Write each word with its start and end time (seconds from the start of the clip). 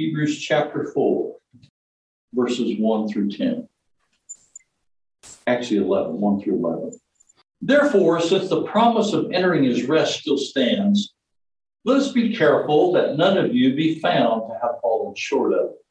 Hebrews 0.00 0.40
chapter 0.40 0.90
4, 0.94 1.36
verses 2.32 2.76
1 2.78 3.08
through 3.08 3.32
10. 3.32 3.68
Actually, 5.46 5.76
11, 5.76 6.18
1 6.18 6.40
through 6.40 6.54
11. 6.54 6.98
Therefore, 7.60 8.18
since 8.22 8.48
the 8.48 8.62
promise 8.62 9.12
of 9.12 9.30
entering 9.30 9.62
his 9.62 9.84
rest 9.84 10.20
still 10.20 10.38
stands, 10.38 11.12
let 11.84 11.98
us 11.98 12.12
be 12.12 12.34
careful 12.34 12.92
that 12.92 13.18
none 13.18 13.36
of 13.36 13.54
you 13.54 13.74
be 13.74 14.00
found 14.00 14.48
to 14.48 14.58
have 14.62 14.80
fallen 14.80 15.14
short 15.16 15.52
of 15.52 15.72
it. 15.72 15.84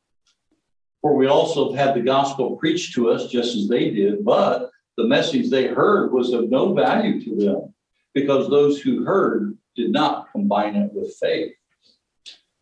For 1.04 1.14
we 1.14 1.28
also 1.28 1.72
have 1.72 1.80
had 1.80 1.96
the 1.96 2.02
gospel 2.02 2.56
preached 2.56 2.96
to 2.96 3.12
us 3.12 3.28
just 3.28 3.56
as 3.56 3.68
they 3.68 3.92
did, 3.92 4.26
but 4.26 4.72
the 4.98 5.06
message 5.06 5.52
they 5.52 5.68
heard 5.68 6.12
was 6.12 6.34
of 6.34 6.50
no 6.50 6.74
value 6.74 7.24
to 7.26 7.36
them 7.36 7.76
because 8.16 8.50
those 8.50 8.82
who 8.82 9.06
heard 9.06 9.56
did 9.76 9.92
not 9.92 10.32
combine 10.32 10.76
it 10.76 10.92
with 10.94 11.16
faith. 11.22 11.54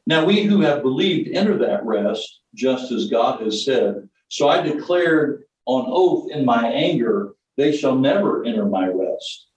Now 0.08 0.24
we 0.24 0.44
who 0.44 0.62
have 0.62 0.84
believed 0.84 1.36
enter 1.36 1.58
that 1.58 1.86
rest, 1.86 2.40
just 2.56 2.94
as 2.94 3.10
God 3.10 3.42
has 3.42 3.66
said. 3.66 4.08
So 4.30 4.48
I 4.48 4.62
declared 4.62 5.44
on 5.66 5.84
oath 5.90 6.32
in 6.32 6.46
my 6.46 6.66
anger, 6.66 7.34
they 7.58 7.76
shall 7.76 7.96
never 7.96 8.46
enter 8.46 8.66
my 8.66 8.88
rest. 8.88 9.48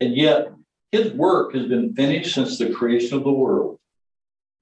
And 0.00 0.16
yet 0.16 0.52
his 0.90 1.12
work 1.12 1.54
has 1.54 1.66
been 1.66 1.94
finished 1.94 2.34
since 2.34 2.56
the 2.56 2.72
creation 2.72 3.18
of 3.18 3.24
the 3.24 3.30
world. 3.30 3.78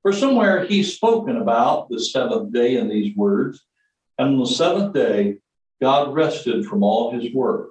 For 0.02 0.12
somewhere 0.12 0.64
he's 0.64 0.96
spoken 0.96 1.36
about 1.36 1.88
the 1.88 2.00
seventh 2.00 2.52
day 2.52 2.76
in 2.76 2.88
these 2.88 3.16
words, 3.16 3.64
and 4.18 4.30
on 4.30 4.38
the 4.40 4.46
seventh 4.46 4.92
day, 4.92 5.36
God 5.80 6.14
rested 6.14 6.66
from 6.66 6.82
all 6.82 7.12
his 7.12 7.32
work. 7.32 7.70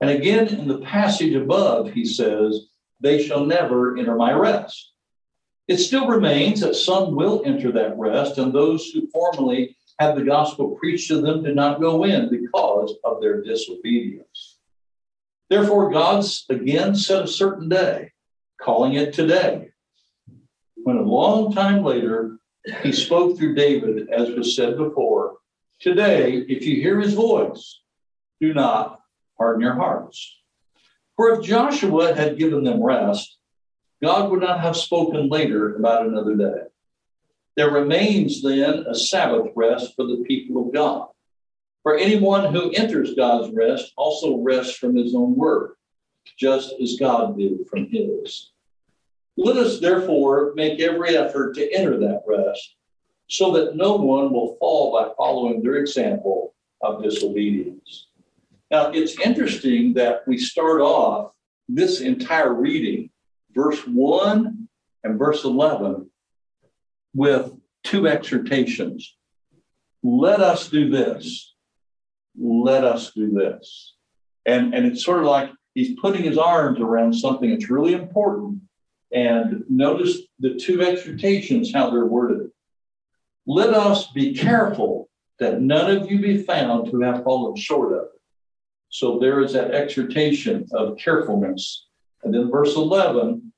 And 0.00 0.08
again, 0.08 0.46
in 0.46 0.68
the 0.68 0.78
passage 0.78 1.34
above, 1.34 1.90
he 1.90 2.04
says, 2.04 2.66
They 3.00 3.20
shall 3.26 3.44
never 3.44 3.96
enter 3.96 4.14
my 4.14 4.32
rest. 4.32 4.89
It 5.70 5.78
still 5.78 6.08
remains 6.08 6.58
that 6.62 6.74
some 6.74 7.14
will 7.14 7.42
enter 7.44 7.70
that 7.70 7.96
rest, 7.96 8.38
and 8.38 8.52
those 8.52 8.90
who 8.90 9.06
formerly 9.06 9.76
had 10.00 10.16
the 10.16 10.24
gospel 10.24 10.70
preached 10.70 11.06
to 11.08 11.20
them 11.20 11.44
did 11.44 11.54
not 11.54 11.80
go 11.80 12.02
in 12.02 12.28
because 12.28 12.96
of 13.04 13.20
their 13.20 13.40
disobedience. 13.40 14.58
Therefore, 15.48 15.92
God's 15.92 16.44
again 16.50 16.96
set 16.96 17.22
a 17.22 17.28
certain 17.28 17.68
day, 17.68 18.10
calling 18.60 18.94
it 18.94 19.14
today, 19.14 19.70
when 20.74 20.96
a 20.96 21.02
long 21.02 21.52
time 21.52 21.84
later 21.84 22.40
he 22.82 22.90
spoke 22.90 23.38
through 23.38 23.54
David, 23.54 24.08
as 24.10 24.28
was 24.30 24.56
said 24.56 24.76
before 24.76 25.36
Today, 25.78 26.32
if 26.48 26.66
you 26.66 26.82
hear 26.82 26.98
his 27.00 27.14
voice, 27.14 27.80
do 28.40 28.52
not 28.52 29.00
harden 29.38 29.62
your 29.62 29.74
hearts. 29.74 30.36
For 31.14 31.30
if 31.30 31.46
Joshua 31.46 32.12
had 32.12 32.38
given 32.38 32.64
them 32.64 32.82
rest, 32.82 33.36
God 34.02 34.30
would 34.30 34.40
not 34.40 34.60
have 34.60 34.76
spoken 34.76 35.28
later 35.28 35.76
about 35.76 36.06
another 36.06 36.34
day. 36.34 36.62
There 37.56 37.70
remains 37.70 38.42
then 38.42 38.86
a 38.88 38.94
Sabbath 38.94 39.52
rest 39.54 39.94
for 39.94 40.06
the 40.06 40.24
people 40.26 40.66
of 40.66 40.72
God. 40.72 41.08
For 41.82 41.96
anyone 41.96 42.52
who 42.54 42.70
enters 42.70 43.14
God's 43.14 43.52
rest 43.54 43.92
also 43.96 44.38
rests 44.38 44.76
from 44.76 44.94
his 44.96 45.14
own 45.14 45.34
work, 45.34 45.76
just 46.38 46.74
as 46.80 46.96
God 46.96 47.38
did 47.38 47.66
from 47.68 47.88
his. 47.90 48.52
Let 49.36 49.56
us 49.56 49.80
therefore 49.80 50.52
make 50.54 50.80
every 50.80 51.16
effort 51.16 51.54
to 51.54 51.72
enter 51.72 51.98
that 51.98 52.22
rest, 52.26 52.76
so 53.28 53.52
that 53.52 53.76
no 53.76 53.96
one 53.96 54.32
will 54.32 54.56
fall 54.58 54.92
by 54.92 55.12
following 55.16 55.62
their 55.62 55.76
example 55.76 56.54
of 56.82 57.02
disobedience. 57.02 58.08
Now, 58.70 58.90
it's 58.90 59.18
interesting 59.18 59.94
that 59.94 60.26
we 60.26 60.36
start 60.38 60.80
off 60.80 61.32
this 61.68 62.00
entire 62.00 62.54
reading, 62.54 63.10
verse 63.54 63.80
1 63.86 64.68
and 65.04 65.18
verse 65.18 65.44
11, 65.44 66.10
with 67.14 67.52
two 67.84 68.06
exhortations. 68.06 69.16
Let 70.02 70.40
us 70.40 70.68
do 70.68 70.88
this. 70.90 71.54
Let 72.38 72.84
us 72.84 73.12
do 73.12 73.32
this. 73.32 73.94
And, 74.46 74.74
and 74.74 74.86
it's 74.86 75.04
sort 75.04 75.20
of 75.20 75.26
like 75.26 75.50
he's 75.74 75.98
putting 76.00 76.22
his 76.22 76.38
arms 76.38 76.80
around 76.80 77.14
something 77.14 77.50
that's 77.50 77.70
really 77.70 77.94
important. 77.94 78.60
And 79.12 79.64
notice 79.68 80.18
the 80.38 80.54
two 80.54 80.82
exhortations, 80.82 81.72
how 81.72 81.90
they're 81.90 82.06
worded. 82.06 82.50
Let 83.46 83.74
us 83.74 84.10
be 84.12 84.34
careful 84.34 85.08
that 85.40 85.60
none 85.60 85.90
of 85.90 86.10
you 86.10 86.20
be 86.20 86.42
found 86.42 86.90
to 86.90 87.00
have 87.00 87.24
fallen 87.24 87.56
short 87.56 87.92
of 87.92 88.04
it. 88.04 88.20
So 88.90 89.18
there 89.18 89.40
is 89.40 89.52
that 89.54 89.72
exhortation 89.72 90.66
of 90.72 90.96
carefulness. 90.98 91.86
And 92.22 92.34
then 92.34 92.50
verse 92.50 92.76
11, 92.76 93.52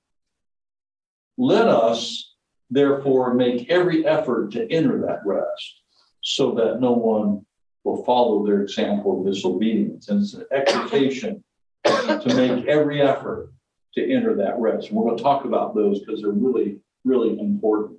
let 1.39 1.67
us 1.69 2.35
therefore 2.71 3.35
make 3.35 3.71
every 3.71 4.07
effort 4.07 4.53
to 4.53 4.71
enter 4.71 5.01
that 5.03 5.21
rest 5.25 5.81
so 6.23 6.53
that 6.53 6.81
no 6.81 6.93
one 6.93 7.45
will 7.85 8.05
follow 8.05 8.47
their 8.47 8.63
example 8.63 9.21
of 9.21 9.27
disobedience. 9.27 10.09
And 10.09 10.23
it's 10.23 10.35
an 10.35 10.45
exhortation 10.53 11.43
to 11.85 12.35
make 12.35 12.67
every 12.67 13.03
effort 13.03 13.53
to 13.95 14.13
enter 14.13 14.37
that 14.37 14.59
rest. 14.59 14.89
And 14.89 14.97
we're 14.97 15.05
going 15.05 15.17
to 15.17 15.23
talk 15.23 15.45
about 15.45 15.75
those 15.75 16.01
because 16.01 16.23
they're 16.23 16.31
really, 16.31 16.79
really 17.05 17.39
important. 17.39 17.99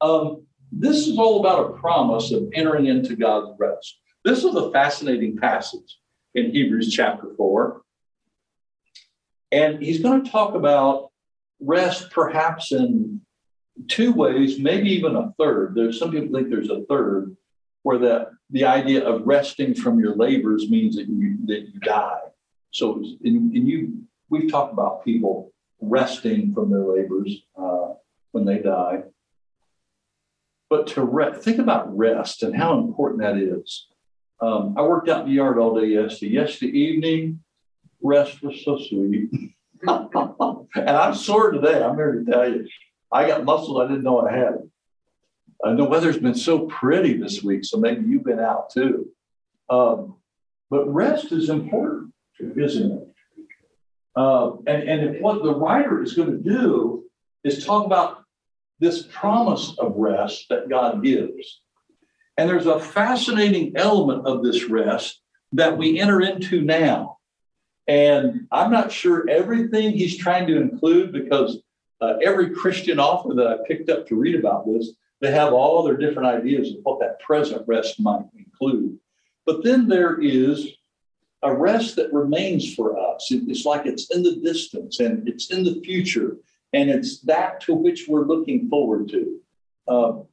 Um, 0.00 0.46
this 0.72 1.06
is 1.06 1.18
all 1.18 1.40
about 1.40 1.70
a 1.70 1.78
promise 1.78 2.32
of 2.32 2.48
entering 2.52 2.86
into 2.86 3.16
God's 3.16 3.56
rest. 3.58 4.00
This 4.24 4.44
is 4.44 4.54
a 4.54 4.70
fascinating 4.72 5.36
passage 5.36 5.98
in 6.34 6.50
Hebrews 6.50 6.92
chapter 6.92 7.28
4. 7.36 7.82
And 9.52 9.82
he's 9.82 10.02
going 10.02 10.24
to 10.24 10.30
talk 10.30 10.54
about 10.54 11.10
rest 11.60 12.10
perhaps 12.10 12.72
in 12.72 13.20
two 13.88 14.12
ways, 14.12 14.58
maybe 14.58 14.90
even 14.90 15.16
a 15.16 15.32
third. 15.38 15.74
There's 15.74 15.98
some 15.98 16.10
people 16.10 16.34
think 16.34 16.50
there's 16.50 16.70
a 16.70 16.84
third, 16.88 17.36
where 17.82 17.98
the, 17.98 18.30
the 18.50 18.64
idea 18.64 19.06
of 19.06 19.26
resting 19.26 19.74
from 19.74 20.00
your 20.00 20.16
labors 20.16 20.70
means 20.70 20.96
that 20.96 21.08
you 21.08 21.38
that 21.46 21.68
you 21.72 21.78
die. 21.80 22.20
So, 22.72 22.96
and, 22.96 23.54
and 23.54 23.68
you 23.68 24.02
we've 24.28 24.50
talked 24.50 24.72
about 24.72 25.04
people 25.04 25.52
resting 25.80 26.52
from 26.52 26.70
their 26.70 26.84
labors 26.84 27.42
uh, 27.56 27.94
when 28.32 28.44
they 28.44 28.58
die. 28.58 29.02
But 30.68 30.88
to 30.88 31.04
rest, 31.04 31.42
think 31.42 31.58
about 31.58 31.96
rest 31.96 32.42
and 32.42 32.56
how 32.56 32.78
important 32.78 33.22
that 33.22 33.36
is. 33.36 33.86
Um, 34.40 34.74
I 34.76 34.82
worked 34.82 35.08
out 35.08 35.22
in 35.22 35.28
the 35.28 35.34
yard 35.34 35.58
all 35.58 35.80
day 35.80 35.86
yesterday. 35.86 36.32
Yesterday 36.32 36.76
evening, 36.76 37.40
rest 38.06 38.42
was 38.42 38.64
so 38.64 38.78
sweet. 38.78 39.30
and 39.86 40.90
I'm 40.90 41.14
sore 41.14 41.50
today. 41.50 41.82
I'm 41.82 41.96
here 41.96 42.12
to 42.12 42.30
tell 42.30 42.48
you. 42.48 42.66
I 43.12 43.26
got 43.26 43.44
muscles 43.44 43.80
I 43.80 43.88
didn't 43.88 44.04
know 44.04 44.26
I 44.26 44.36
had. 44.36 44.70
And 45.62 45.78
the 45.78 45.84
weather's 45.84 46.18
been 46.18 46.34
so 46.34 46.66
pretty 46.66 47.16
this 47.16 47.42
week, 47.42 47.64
so 47.64 47.78
maybe 47.78 48.06
you've 48.06 48.24
been 48.24 48.40
out 48.40 48.70
too. 48.70 49.08
Um, 49.70 50.16
but 50.70 50.92
rest 50.92 51.32
is 51.32 51.48
important, 51.48 52.12
isn't 52.40 52.92
it? 52.92 53.08
Uh, 54.14 54.56
and, 54.66 54.82
and 54.88 55.20
what 55.20 55.42
the 55.42 55.54
writer 55.54 56.02
is 56.02 56.14
going 56.14 56.30
to 56.30 56.38
do 56.38 57.04
is 57.44 57.64
talk 57.64 57.86
about 57.86 58.24
this 58.80 59.06
promise 59.10 59.74
of 59.78 59.94
rest 59.96 60.46
that 60.50 60.68
God 60.68 61.02
gives. 61.02 61.60
And 62.38 62.48
there's 62.48 62.66
a 62.66 62.80
fascinating 62.80 63.72
element 63.76 64.26
of 64.26 64.42
this 64.42 64.64
rest 64.64 65.20
that 65.52 65.76
we 65.76 65.98
enter 65.98 66.20
into 66.20 66.60
now. 66.60 67.15
And 67.88 68.46
I'm 68.50 68.70
not 68.70 68.90
sure 68.90 69.28
everything 69.28 69.92
he's 69.92 70.16
trying 70.16 70.46
to 70.48 70.60
include 70.60 71.12
because 71.12 71.58
uh, 72.00 72.14
every 72.24 72.50
Christian 72.50 72.98
author 72.98 73.34
that 73.34 73.46
I 73.46 73.56
picked 73.66 73.90
up 73.90 74.06
to 74.08 74.16
read 74.16 74.34
about 74.34 74.66
this, 74.66 74.90
they 75.20 75.30
have 75.30 75.52
all 75.52 75.82
their 75.82 75.96
different 75.96 76.28
ideas 76.28 76.72
of 76.72 76.78
what 76.82 77.00
that 77.00 77.20
present 77.20 77.62
rest 77.66 78.00
might 78.00 78.24
include. 78.36 78.98
But 79.46 79.62
then 79.62 79.88
there 79.88 80.20
is 80.20 80.72
a 81.42 81.54
rest 81.54 81.96
that 81.96 82.12
remains 82.12 82.74
for 82.74 82.98
us. 82.98 83.28
It's 83.30 83.64
like 83.64 83.86
it's 83.86 84.10
in 84.14 84.22
the 84.22 84.36
distance 84.36 85.00
and 85.00 85.26
it's 85.28 85.50
in 85.50 85.64
the 85.64 85.80
future, 85.82 86.36
and 86.72 86.90
it's 86.90 87.20
that 87.20 87.60
to 87.62 87.74
which 87.74 88.06
we're 88.08 88.26
looking 88.26 88.68
forward 88.68 89.08
to. 89.10 89.40
Um, 89.88 90.26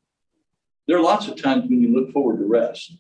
there 0.88 0.98
are 0.98 1.04
lots 1.04 1.28
of 1.28 1.42
times 1.42 1.70
when 1.70 1.82
you 1.82 1.94
look 1.94 2.12
forward 2.12 2.40
to 2.40 2.46
rest. 2.46 2.98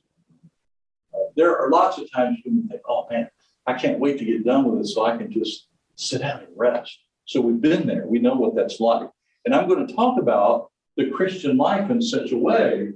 Uh, 1.14 1.18
there 1.36 1.58
are 1.58 1.70
lots 1.70 1.98
of 1.98 2.10
times 2.12 2.38
when 2.46 2.58
you 2.58 2.68
think, 2.68 2.82
oh 2.88 3.08
man, 3.10 3.30
I 3.66 3.74
can't 3.74 4.00
wait 4.00 4.20
to 4.20 4.26
get 4.26 4.46
done 4.46 4.66
with 4.66 4.82
it 4.82 4.88
so 4.88 5.06
I 5.06 5.18
can 5.18 5.32
just 5.32 5.68
sit 5.96 6.22
down 6.22 6.40
and 6.40 6.50
rest. 6.56 7.00
So 7.26 7.42
we've 7.42 7.62
been 7.62 7.88
there. 7.88 8.06
We 8.06 8.20
know 8.20 8.36
what 8.36 8.56
that's 8.56 8.80
like. 8.80 9.10
And 9.46 9.56
I'm 9.56 9.68
going 9.68 9.88
to 9.88 9.94
talk 9.94 10.20
about 10.20 10.70
the 10.98 11.10
Christian 11.10 11.58
life 11.58 11.90
in 11.90 12.02
such 12.02 12.32
a 12.32 12.38
way 12.38 12.92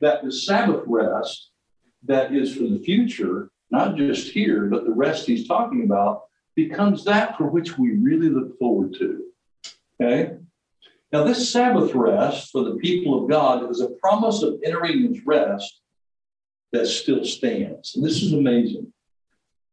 that 0.00 0.22
the 0.22 0.32
Sabbath 0.32 0.82
rest 0.86 1.50
that 2.04 2.34
is 2.34 2.54
for 2.54 2.64
the 2.64 2.78
future, 2.78 3.50
not 3.70 3.96
just 3.96 4.32
here, 4.32 4.66
but 4.66 4.84
the 4.84 4.92
rest 4.92 5.26
he's 5.26 5.48
talking 5.48 5.84
about, 5.84 6.22
becomes 6.54 7.04
that 7.04 7.36
for 7.36 7.48
which 7.48 7.76
we 7.76 7.92
really 7.92 8.30
look 8.30 8.58
forward 8.58 8.94
to. 8.94 9.24
Okay? 10.00 10.36
Now, 11.12 11.24
this 11.24 11.52
Sabbath 11.52 11.94
rest 11.94 12.50
for 12.50 12.64
the 12.64 12.76
people 12.76 13.22
of 13.22 13.30
God 13.30 13.70
is 13.70 13.80
a 13.80 13.90
promise 14.02 14.42
of 14.42 14.60
entering 14.64 15.12
his 15.12 15.24
rest 15.24 15.80
that 16.72 16.86
still 16.86 17.24
stands. 17.24 17.94
And 17.94 18.04
this 18.04 18.22
is 18.22 18.32
amazing. 18.32 18.92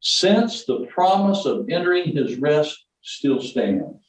Since 0.03 0.65
the 0.65 0.85
promise 0.94 1.45
of 1.45 1.69
entering 1.69 2.15
his 2.15 2.35
rest 2.35 2.85
still 3.01 3.41
stands. 3.41 4.05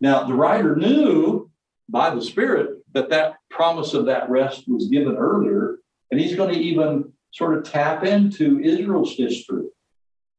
Now, 0.00 0.24
the 0.24 0.34
writer 0.34 0.76
knew 0.76 1.50
by 1.88 2.14
the 2.14 2.20
Spirit 2.20 2.82
that 2.92 3.08
that 3.08 3.36
promise 3.50 3.94
of 3.94 4.06
that 4.06 4.28
rest 4.28 4.64
was 4.68 4.88
given 4.88 5.16
earlier. 5.16 5.78
And 6.10 6.20
he's 6.20 6.36
going 6.36 6.52
to 6.54 6.60
even 6.60 7.12
sort 7.32 7.56
of 7.56 7.64
tap 7.64 8.04
into 8.04 8.60
Israel's 8.60 9.16
history 9.16 9.64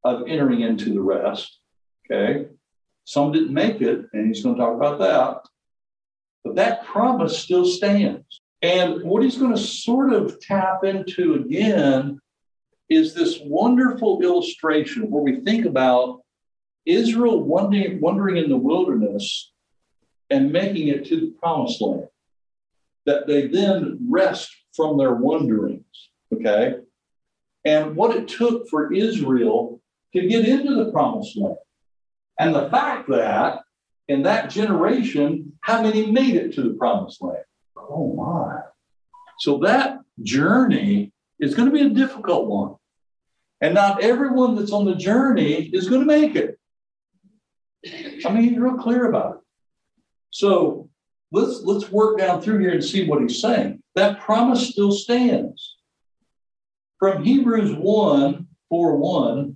of 0.04 0.28
entering 0.28 0.62
into 0.62 0.94
the 0.94 1.02
rest. 1.02 1.60
Okay. 2.06 2.48
Some 3.06 3.32
didn't 3.32 3.54
make 3.54 3.82
it, 3.82 4.06
and 4.14 4.28
he's 4.28 4.44
going 4.44 4.56
to 4.56 4.62
talk 4.62 4.76
about 4.76 5.00
that. 5.00 5.50
But 6.44 6.56
that 6.56 6.86
promise 6.86 7.38
still 7.38 7.66
stands. 7.66 8.42
And 8.62 9.04
what 9.04 9.24
he's 9.24 9.38
going 9.38 9.56
to 9.56 9.62
sort 9.62 10.14
of 10.14 10.40
tap 10.40 10.84
into 10.84 11.36
again 11.36 12.20
is 12.90 13.14
this 13.14 13.40
wonderful 13.44 14.22
illustration 14.22 15.10
where 15.10 15.24
we 15.24 15.42
think 15.42 15.66
about 15.66 16.22
Israel 16.86 17.44
wandering, 17.44 18.00
wandering 18.00 18.38
in 18.38 18.50
the 18.50 18.58
wilderness 18.58 19.52
and 20.30 20.52
making 20.52 20.88
it 20.90 21.06
to 21.06 21.20
the 21.20 21.34
promised 21.42 21.82
land. 21.82 22.08
That 23.06 23.28
they 23.28 23.48
then 23.48 24.00
rest 24.10 24.56
from 24.76 24.98
their 24.98 25.14
wanderings. 25.14 25.86
Okay. 26.34 26.76
And 27.64 27.96
what 27.96 28.16
it 28.16 28.28
took 28.28 28.68
for 28.70 28.94
Israel 28.94 29.82
to 30.14 30.28
get 30.28 30.48
into 30.48 30.76
the 30.76 30.92
promised 30.92 31.38
land. 31.38 31.58
And 32.40 32.54
the 32.54 32.70
fact 32.70 33.10
that 33.10 33.62
in 34.08 34.24
that 34.24 34.50
generation, 34.50 35.54
how 35.62 35.82
many 35.82 36.12
made 36.12 36.36
it 36.36 36.54
to 36.56 36.62
the 36.62 36.76
promised 36.76 37.22
land? 37.22 37.44
Oh 37.78 38.14
my. 38.14 38.62
So 39.40 39.60
that 39.60 40.00
journey 40.22 41.12
is 41.40 41.56
going 41.56 41.70
to 41.70 41.74
be 41.74 41.86
a 41.86 41.90
difficult 41.90 42.48
one. 42.48 42.76
And 43.62 43.74
not 43.74 44.04
everyone 44.04 44.56
that's 44.56 44.72
on 44.72 44.86
the 44.86 44.96
journey 44.96 45.70
is 45.74 45.90
going 45.90 46.02
to 46.02 46.08
make 46.08 46.36
it. 46.36 46.60
I 48.26 48.32
mean, 48.32 48.44
he's 48.44 48.58
real 48.58 48.78
clear 48.78 49.10
about 49.10 49.36
it. 49.36 49.42
So 50.32 50.90
let's 51.32 51.62
let's 51.64 51.92
work 51.92 52.18
down 52.18 52.42
through 52.42 52.60
here 52.60 52.74
and 52.74 52.84
see 52.84 53.08
what 53.08 53.22
he's 53.22 53.40
saying. 53.40 53.82
That 53.96 54.20
promise 54.20 54.70
still 54.70 54.92
stands. 54.92 55.78
From 57.00 57.24
Hebrews 57.24 57.76
1, 57.76 58.48
4 58.70 58.98
1, 58.98 59.56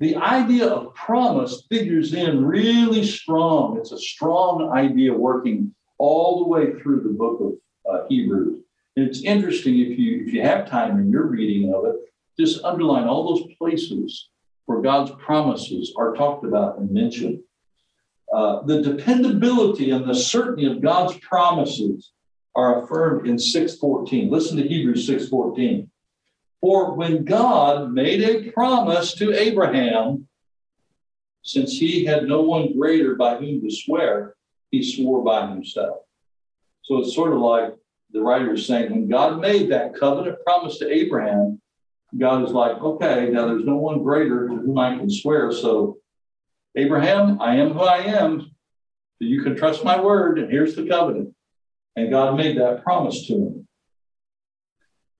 the 0.00 0.16
idea 0.16 0.66
of 0.66 0.94
promise 0.94 1.64
figures 1.70 2.12
in 2.12 2.44
really 2.44 3.04
strong. 3.04 3.78
It's 3.78 3.92
a 3.92 3.98
strong 3.98 4.70
idea 4.72 5.14
working 5.14 5.74
all 5.98 6.40
the 6.40 6.48
way 6.48 6.72
through 6.80 7.02
the 7.02 7.10
book 7.10 7.40
of 7.40 7.94
uh, 7.94 8.06
Hebrews. 8.08 8.62
And 8.96 9.06
it's 9.06 9.22
interesting 9.22 9.78
if 9.78 9.98
you 9.98 10.24
if 10.26 10.32
you 10.32 10.42
have 10.42 10.68
time 10.68 10.98
in 10.98 11.10
your 11.10 11.26
reading 11.26 11.72
of 11.74 11.86
it, 11.86 11.96
just 12.38 12.64
underline 12.64 13.04
all 13.04 13.34
those 13.34 13.54
places 13.56 14.28
where 14.66 14.80
God's 14.80 15.12
promises 15.12 15.92
are 15.96 16.14
talked 16.14 16.44
about 16.44 16.78
and 16.78 16.90
mentioned. 16.90 17.40
Uh, 18.32 18.62
the 18.62 18.82
dependability 18.82 19.90
and 19.90 20.08
the 20.08 20.14
certainty 20.14 20.64
of 20.66 20.80
God's 20.80 21.18
promises 21.18 22.12
are 22.54 22.82
affirmed 22.82 23.26
in 23.26 23.38
614. 23.38 24.30
Listen 24.30 24.56
to 24.56 24.66
Hebrews 24.66 25.06
614. 25.06 25.90
For 26.60 26.94
when 26.94 27.24
God 27.24 27.92
made 27.92 28.22
a 28.22 28.50
promise 28.52 29.14
to 29.14 29.32
Abraham, 29.32 30.28
since 31.42 31.72
he 31.72 32.04
had 32.04 32.28
no 32.28 32.42
one 32.42 32.72
greater 32.78 33.16
by 33.16 33.36
whom 33.36 33.60
to 33.62 33.70
swear, 33.70 34.36
he 34.70 34.82
swore 34.82 35.24
by 35.24 35.48
himself. 35.48 35.98
So 36.84 36.98
it's 36.98 37.14
sort 37.14 37.32
of 37.32 37.40
like 37.40 37.74
the 38.12 38.20
writer 38.20 38.54
is 38.54 38.66
saying, 38.66 38.90
when 38.90 39.08
God 39.08 39.40
made 39.40 39.70
that 39.70 39.94
covenant 39.94 40.38
promise 40.44 40.78
to 40.78 40.92
Abraham, 40.92 41.60
God 42.16 42.44
is 42.44 42.50
like, 42.50 42.76
okay, 42.78 43.30
now 43.30 43.46
there's 43.46 43.64
no 43.64 43.76
one 43.76 44.02
greater 44.02 44.48
to 44.48 44.54
whom 44.54 44.78
I 44.78 44.96
can 44.96 45.10
swear. 45.10 45.50
So, 45.50 45.98
Abraham, 46.76 47.40
I 47.40 47.56
am 47.56 47.72
who 47.72 47.80
I 47.80 47.98
am. 47.98 48.40
So 48.40 48.48
you 49.20 49.42
can 49.42 49.56
trust 49.56 49.84
my 49.84 50.00
word, 50.00 50.38
and 50.38 50.50
here's 50.50 50.74
the 50.74 50.86
covenant. 50.86 51.34
And 51.96 52.10
God 52.10 52.36
made 52.36 52.58
that 52.58 52.82
promise 52.82 53.26
to 53.26 53.34
him. 53.34 53.68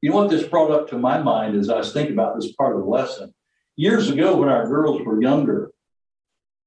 You 0.00 0.10
know 0.10 0.16
what 0.16 0.30
this 0.30 0.46
brought 0.46 0.70
up 0.70 0.88
to 0.88 0.98
my 0.98 1.18
mind 1.18 1.56
as 1.56 1.70
I 1.70 1.78
was 1.78 1.92
thinking 1.92 2.14
about 2.14 2.34
this 2.34 2.52
part 2.52 2.74
of 2.74 2.82
the 2.82 2.88
lesson? 2.88 3.32
Years 3.76 4.10
ago, 4.10 4.36
when 4.36 4.48
our 4.48 4.66
girls 4.66 5.02
were 5.02 5.22
younger, 5.22 5.70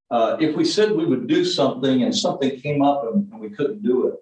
uh, 0.10 0.38
if 0.39 0.56
we 0.56 0.63
said 0.63 0.92
we 0.92 1.06
would 1.06 1.28
do 1.28 1.44
something 1.44 2.04
and 2.04 2.16
something 2.16 2.60
came 2.62 2.81
up 2.81 3.04
and, 3.12 3.31
and 3.31 3.42
we 3.42 3.50
couldn't 3.50 3.83
do 3.83 4.07
it, 4.07 4.16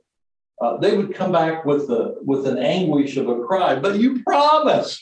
uh, 0.61 0.77
they 0.77 0.95
would 0.95 1.13
come 1.13 1.31
back 1.31 1.65
with 1.65 1.89
a 1.89 2.15
with 2.21 2.47
an 2.47 2.57
anguish 2.57 3.17
of 3.17 3.27
a 3.27 3.41
cry. 3.41 3.75
But 3.75 3.99
you 3.99 4.23
promised. 4.23 5.01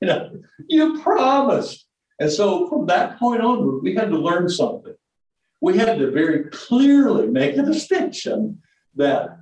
You 0.00 0.08
know, 0.08 0.30
you 0.68 1.00
promised. 1.02 1.86
And 2.18 2.30
so 2.30 2.68
from 2.68 2.86
that 2.86 3.18
point 3.18 3.42
onward, 3.42 3.82
we 3.82 3.94
had 3.94 4.10
to 4.10 4.18
learn 4.18 4.48
something. 4.48 4.94
We 5.60 5.76
had 5.76 5.98
to 5.98 6.10
very 6.10 6.44
clearly 6.44 7.26
make 7.26 7.56
a 7.56 7.62
distinction 7.62 8.62
that 8.96 9.38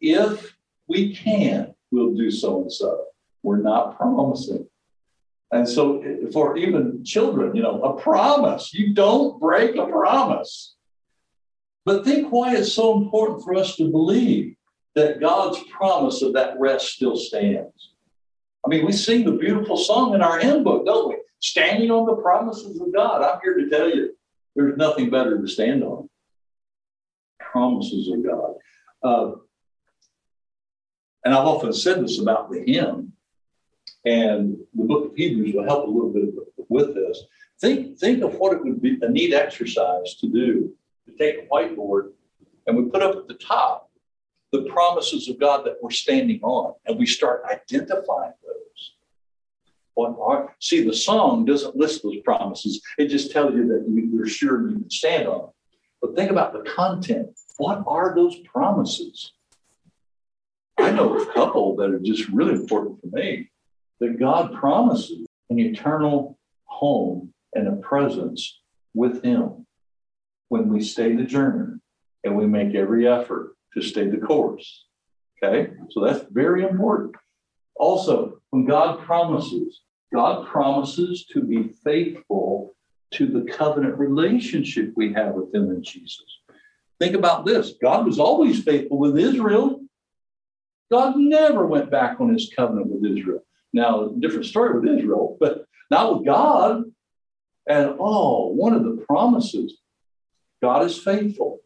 if 0.00 0.56
we 0.88 1.14
can, 1.14 1.74
we'll 1.90 2.14
do 2.14 2.30
so 2.30 2.62
and 2.62 2.72
so. 2.72 3.04
We're 3.42 3.62
not 3.62 3.96
promising. 3.96 4.66
And 5.52 5.68
so 5.68 6.02
for 6.32 6.56
even 6.56 7.04
children, 7.04 7.54
you 7.54 7.62
know, 7.62 7.80
a 7.82 8.00
promise, 8.00 8.74
you 8.74 8.94
don't 8.94 9.40
break 9.40 9.76
a 9.76 9.86
promise. 9.86 10.74
But 11.84 12.04
think 12.04 12.32
why 12.32 12.56
it's 12.56 12.72
so 12.72 12.96
important 12.96 13.44
for 13.44 13.54
us 13.54 13.76
to 13.76 13.88
believe 13.88 14.55
that 14.96 15.20
God's 15.20 15.62
promise 15.70 16.22
of 16.22 16.32
that 16.32 16.58
rest 16.58 16.94
still 16.94 17.16
stands. 17.16 17.92
I 18.64 18.68
mean, 18.68 18.84
we 18.84 18.92
sing 18.92 19.24
the 19.24 19.32
beautiful 19.32 19.76
song 19.76 20.14
in 20.14 20.22
our 20.22 20.40
hymn 20.40 20.64
book, 20.64 20.84
don't 20.84 21.10
we? 21.10 21.16
Standing 21.38 21.90
on 21.90 22.06
the 22.06 22.16
promises 22.16 22.80
of 22.80 22.92
God. 22.92 23.22
I'm 23.22 23.38
here 23.42 23.54
to 23.54 23.68
tell 23.68 23.88
you, 23.88 24.16
there's 24.56 24.76
nothing 24.76 25.10
better 25.10 25.40
to 25.40 25.46
stand 25.46 25.84
on. 25.84 26.08
Promises 27.38 28.08
of 28.08 28.24
God. 28.24 28.54
Uh, 29.02 29.36
and 31.24 31.34
I've 31.34 31.46
often 31.46 31.72
said 31.72 32.02
this 32.02 32.20
about 32.20 32.50
the 32.50 32.64
hymn, 32.66 33.12
and 34.04 34.56
the 34.74 34.84
book 34.84 35.10
of 35.10 35.16
Hebrews 35.16 35.54
will 35.54 35.64
help 35.64 35.86
a 35.86 35.90
little 35.90 36.10
bit 36.10 36.30
with 36.68 36.94
this. 36.94 37.22
Think, 37.60 37.98
think 37.98 38.22
of 38.22 38.36
what 38.36 38.54
it 38.54 38.64
would 38.64 38.80
be 38.80 38.98
a 39.02 39.08
neat 39.08 39.34
exercise 39.34 40.16
to 40.20 40.28
do 40.28 40.74
to 41.06 41.12
take 41.16 41.44
a 41.44 41.46
whiteboard 41.46 42.12
and 42.66 42.76
we 42.76 42.90
put 42.90 43.02
up 43.02 43.16
at 43.16 43.28
the 43.28 43.34
top 43.34 43.85
the 44.60 44.70
promises 44.70 45.28
of 45.28 45.38
God 45.38 45.64
that 45.64 45.76
we're 45.82 45.90
standing 45.90 46.40
on, 46.42 46.74
and 46.86 46.98
we 46.98 47.06
start 47.06 47.42
identifying 47.50 48.32
those. 48.44 48.92
what 49.94 50.16
are 50.20 50.54
see 50.60 50.84
the 50.84 50.94
song 50.94 51.44
doesn't 51.44 51.76
list 51.76 52.02
those 52.02 52.20
promises. 52.24 52.80
It 52.98 53.08
just 53.08 53.30
tells 53.30 53.54
you 53.54 53.66
that 53.68 53.86
you're 53.88 54.26
sure 54.26 54.68
you 54.68 54.76
can 54.76 54.90
stand 54.90 55.26
on 55.26 55.38
them. 55.38 55.50
But 56.00 56.14
think 56.14 56.30
about 56.30 56.52
the 56.52 56.70
content. 56.70 57.28
What 57.56 57.82
are 57.86 58.14
those 58.14 58.36
promises? 58.40 59.32
I 60.78 60.90
know 60.90 61.18
a 61.18 61.32
couple 61.32 61.76
that 61.76 61.90
are 61.90 61.98
just 61.98 62.28
really 62.28 62.54
important 62.54 63.00
for 63.00 63.08
me. 63.08 63.50
That 64.00 64.18
god 64.18 64.52
promises 64.52 65.26
an 65.48 65.58
eternal 65.58 66.38
home 66.64 67.32
and 67.54 67.66
a 67.66 67.76
presence 67.76 68.60
with 68.94 69.24
him 69.24 69.66
when 70.48 70.68
we 70.68 70.82
stay 70.82 71.14
the 71.14 71.24
journey 71.24 71.78
and 72.24 72.36
we 72.36 72.46
make 72.46 72.74
every 72.74 73.08
effort 73.08 73.55
to 73.76 73.82
stay 73.82 74.08
the 74.08 74.18
course 74.18 74.86
okay 75.36 75.70
so 75.90 76.04
that's 76.04 76.24
very 76.30 76.64
important 76.64 77.14
also 77.76 78.40
when 78.50 78.64
god 78.64 78.98
promises 79.04 79.82
God 80.12 80.46
promises 80.46 81.26
to 81.32 81.42
be 81.42 81.74
faithful 81.84 82.74
to 83.12 83.26
the 83.26 83.50
covenant 83.50 83.98
relationship 83.98 84.92
we 84.96 85.12
have 85.12 85.34
with 85.34 85.54
Him 85.54 85.70
in 85.70 85.82
Jesus. 85.82 86.24
Think 86.98 87.14
about 87.14 87.44
this 87.44 87.74
God 87.82 88.06
was 88.06 88.18
always 88.18 88.62
faithful 88.62 88.98
with 88.98 89.18
Israel. 89.18 89.80
God 90.90 91.16
never 91.16 91.66
went 91.66 91.90
back 91.90 92.20
on 92.20 92.32
his 92.32 92.52
covenant 92.54 92.86
with 92.86 93.18
Israel. 93.18 93.44
Now, 93.72 94.06
different 94.20 94.46
story 94.46 94.78
with 94.78 94.88
Israel, 94.98 95.36
but 95.40 95.66
not 95.90 96.14
with 96.14 96.26
God. 96.26 96.84
And 97.68 97.96
oh, 97.98 98.46
one 98.48 98.72
of 98.72 98.84
the 98.84 99.04
promises 99.06 99.78
God 100.62 100.84
is 100.86 100.96
faithful. 100.96 101.58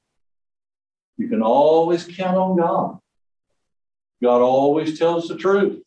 You 1.21 1.29
can 1.29 1.43
always 1.43 2.07
count 2.07 2.39
on 2.39 2.57
God. 2.57 2.99
God 4.23 4.41
always 4.41 4.99
tells 4.99 5.29
the 5.29 5.37
truth. 5.37 5.83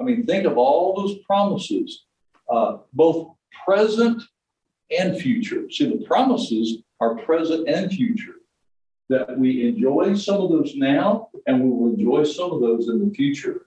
I 0.00 0.04
mean, 0.04 0.24
think 0.24 0.46
of 0.46 0.56
all 0.56 0.94
those 0.94 1.18
promises, 1.24 2.04
uh, 2.48 2.78
both 2.92 3.34
present 3.64 4.22
and 4.96 5.18
future. 5.20 5.68
See, 5.72 5.88
the 5.88 6.04
promises 6.04 6.84
are 7.00 7.16
present 7.16 7.68
and 7.68 7.90
future. 7.90 8.34
That 9.08 9.36
we 9.36 9.66
enjoy 9.66 10.14
some 10.14 10.40
of 10.40 10.50
those 10.50 10.76
now, 10.76 11.30
and 11.48 11.64
we 11.64 11.68
will 11.68 11.92
enjoy 11.92 12.22
some 12.22 12.52
of 12.52 12.60
those 12.60 12.88
in 12.88 13.08
the 13.08 13.12
future. 13.12 13.66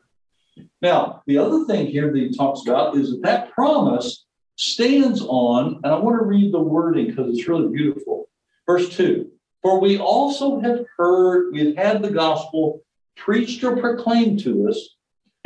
Now, 0.82 1.22
the 1.28 1.38
other 1.38 1.66
thing 1.66 1.88
here 1.88 2.14
that 2.14 2.18
he 2.18 2.32
talks 2.34 2.62
about 2.62 2.96
is 2.96 3.12
that 3.12 3.24
that 3.24 3.52
promise 3.52 4.26
stands 4.56 5.22
on, 5.22 5.82
and 5.84 5.94
I 5.94 6.00
want 6.00 6.18
to 6.18 6.26
read 6.26 6.54
the 6.54 6.62
wording 6.62 7.08
because 7.08 7.38
it's 7.38 7.48
really 7.48 7.68
beautiful. 7.68 8.30
Verse 8.66 8.88
2 8.96 9.30
For 9.62 9.80
we 9.80 9.98
also 9.98 10.60
have 10.60 10.86
heard, 10.98 11.52
we've 11.52 11.76
had 11.76 12.02
the 12.02 12.12
gospel 12.12 12.82
preached 13.16 13.64
or 13.64 13.78
proclaimed 13.78 14.40
to 14.42 14.70
us 14.70 14.96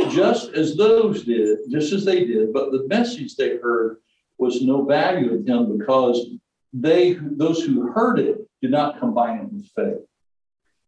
just 0.10 0.54
as 0.54 0.76
those 0.76 1.24
did, 1.24 1.60
just 1.70 1.94
as 1.94 2.06
they 2.06 2.26
did, 2.26 2.54
but 2.54 2.72
the 2.72 2.88
message 2.88 3.36
they 3.36 3.58
heard 3.58 3.98
was 4.38 4.62
no 4.62 4.86
value 4.86 5.30
to 5.30 5.44
them 5.44 5.78
because 5.78 6.28
they, 6.74 7.14
those 7.14 7.64
who 7.64 7.92
heard 7.92 8.20
it, 8.20 8.38
did 8.62 8.72
not 8.72 9.00
combine 9.00 9.40
it 9.40 9.52
with 9.52 9.68
faith. 9.76 10.06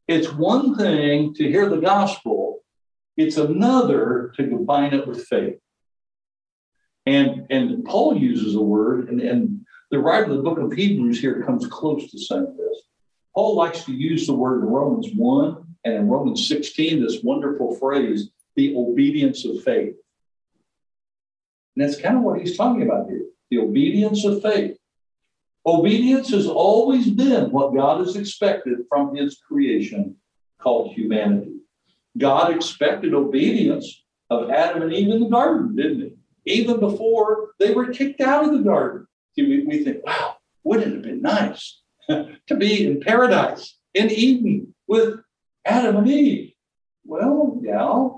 It's 0.08 0.32
one 0.32 0.76
thing 0.76 1.34
to 1.36 1.48
hear 1.48 1.70
the 1.70 1.82
gospel, 1.82 2.64
it's 3.18 3.38
another 3.38 4.34
to 4.38 4.48
combine 4.48 4.94
it 4.94 5.08
with 5.08 5.26
faith. 5.26 5.58
And, 7.06 7.48
and 7.50 7.86
Paul 7.86 8.18
uses 8.18 8.56
a 8.56 8.62
word, 8.62 9.10
and, 9.10 9.22
and 9.22 9.66
the 9.92 10.00
writer 10.00 10.32
of 10.32 10.38
the 10.38 10.44
book 10.44 10.58
of 10.58 10.74
Hebrews 10.74 11.20
here 11.20 11.44
comes 11.44 11.68
close 11.68 12.10
to 12.12 12.20
saying 12.20 12.56
this. 12.58 12.84
Paul 13.36 13.56
likes 13.56 13.84
to 13.84 13.92
use 13.92 14.26
the 14.26 14.34
word 14.34 14.64
in 14.64 14.70
Romans 14.70 15.10
1 15.14 15.66
and 15.84 15.94
in 15.94 16.08
Romans 16.08 16.48
16, 16.48 17.04
this 17.04 17.22
wonderful 17.22 17.76
phrase, 17.76 18.30
the 18.56 18.76
obedience 18.78 19.44
of 19.44 19.62
faith. 19.62 19.96
And 21.76 21.84
that's 21.84 22.00
kind 22.00 22.16
of 22.16 22.24
what 22.24 22.40
he's 22.40 22.58
talking 22.58 22.82
about 22.82 23.08
here 23.08 23.24
the 23.52 23.60
obedience 23.60 24.26
of 24.26 24.42
faith. 24.42 24.78
Obedience 25.68 26.32
has 26.32 26.48
always 26.48 27.10
been 27.10 27.52
what 27.52 27.76
God 27.76 28.00
has 28.00 28.16
expected 28.16 28.80
from 28.90 29.16
his 29.16 29.38
creation 29.38 30.16
called 30.60 30.94
humanity. 30.94 31.58
God 32.18 32.56
expected 32.56 33.14
obedience 33.14 34.04
of 34.32 34.50
Adam 34.50 34.82
and 34.82 34.94
Eve 34.94 35.10
in 35.10 35.20
the 35.20 35.30
garden, 35.30 35.76
didn't 35.76 36.02
he? 36.46 36.62
Even 36.62 36.80
before 36.80 37.52
they 37.60 37.74
were 37.74 37.90
kicked 37.90 38.22
out 38.22 38.46
of 38.46 38.54
the 38.54 38.64
garden. 38.64 39.06
We, 39.38 39.84
think, 39.84 40.06
wow, 40.06 40.38
wouldn't 40.64 40.88
it 40.88 40.94
have 40.96 41.04
been 41.04 41.22
nice 41.22 41.82
to 42.48 42.56
be 42.56 42.88
in 42.88 43.00
paradise 43.02 43.78
in 43.94 44.10
Eden 44.10 44.74
with 44.88 45.20
Adam 45.66 45.98
and 45.98 46.08
Eve? 46.08 46.54
Well, 47.04 47.60
yeah, 47.62 48.10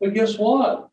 but 0.00 0.14
guess 0.14 0.36
what? 0.36 0.88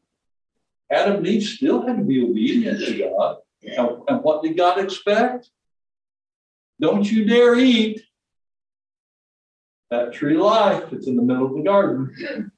Adam 0.91 1.17
and 1.17 1.27
Eve 1.27 1.43
still 1.43 1.85
had 1.85 1.97
to 1.97 2.03
be 2.03 2.23
obedient 2.23 2.79
to 2.79 2.97
God. 2.97 3.37
And, 3.63 3.89
and 4.07 4.23
what 4.23 4.43
did 4.43 4.57
God 4.57 4.79
expect? 4.79 5.49
Don't 6.79 7.09
you 7.11 7.25
dare 7.25 7.55
eat 7.55 8.01
that 9.89 10.13
tree 10.13 10.35
of 10.35 10.41
life 10.41 10.83
that's 10.91 11.07
in 11.07 11.15
the 11.15 11.21
middle 11.21 11.45
of 11.45 11.55
the 11.55 11.63
garden. 11.63 12.51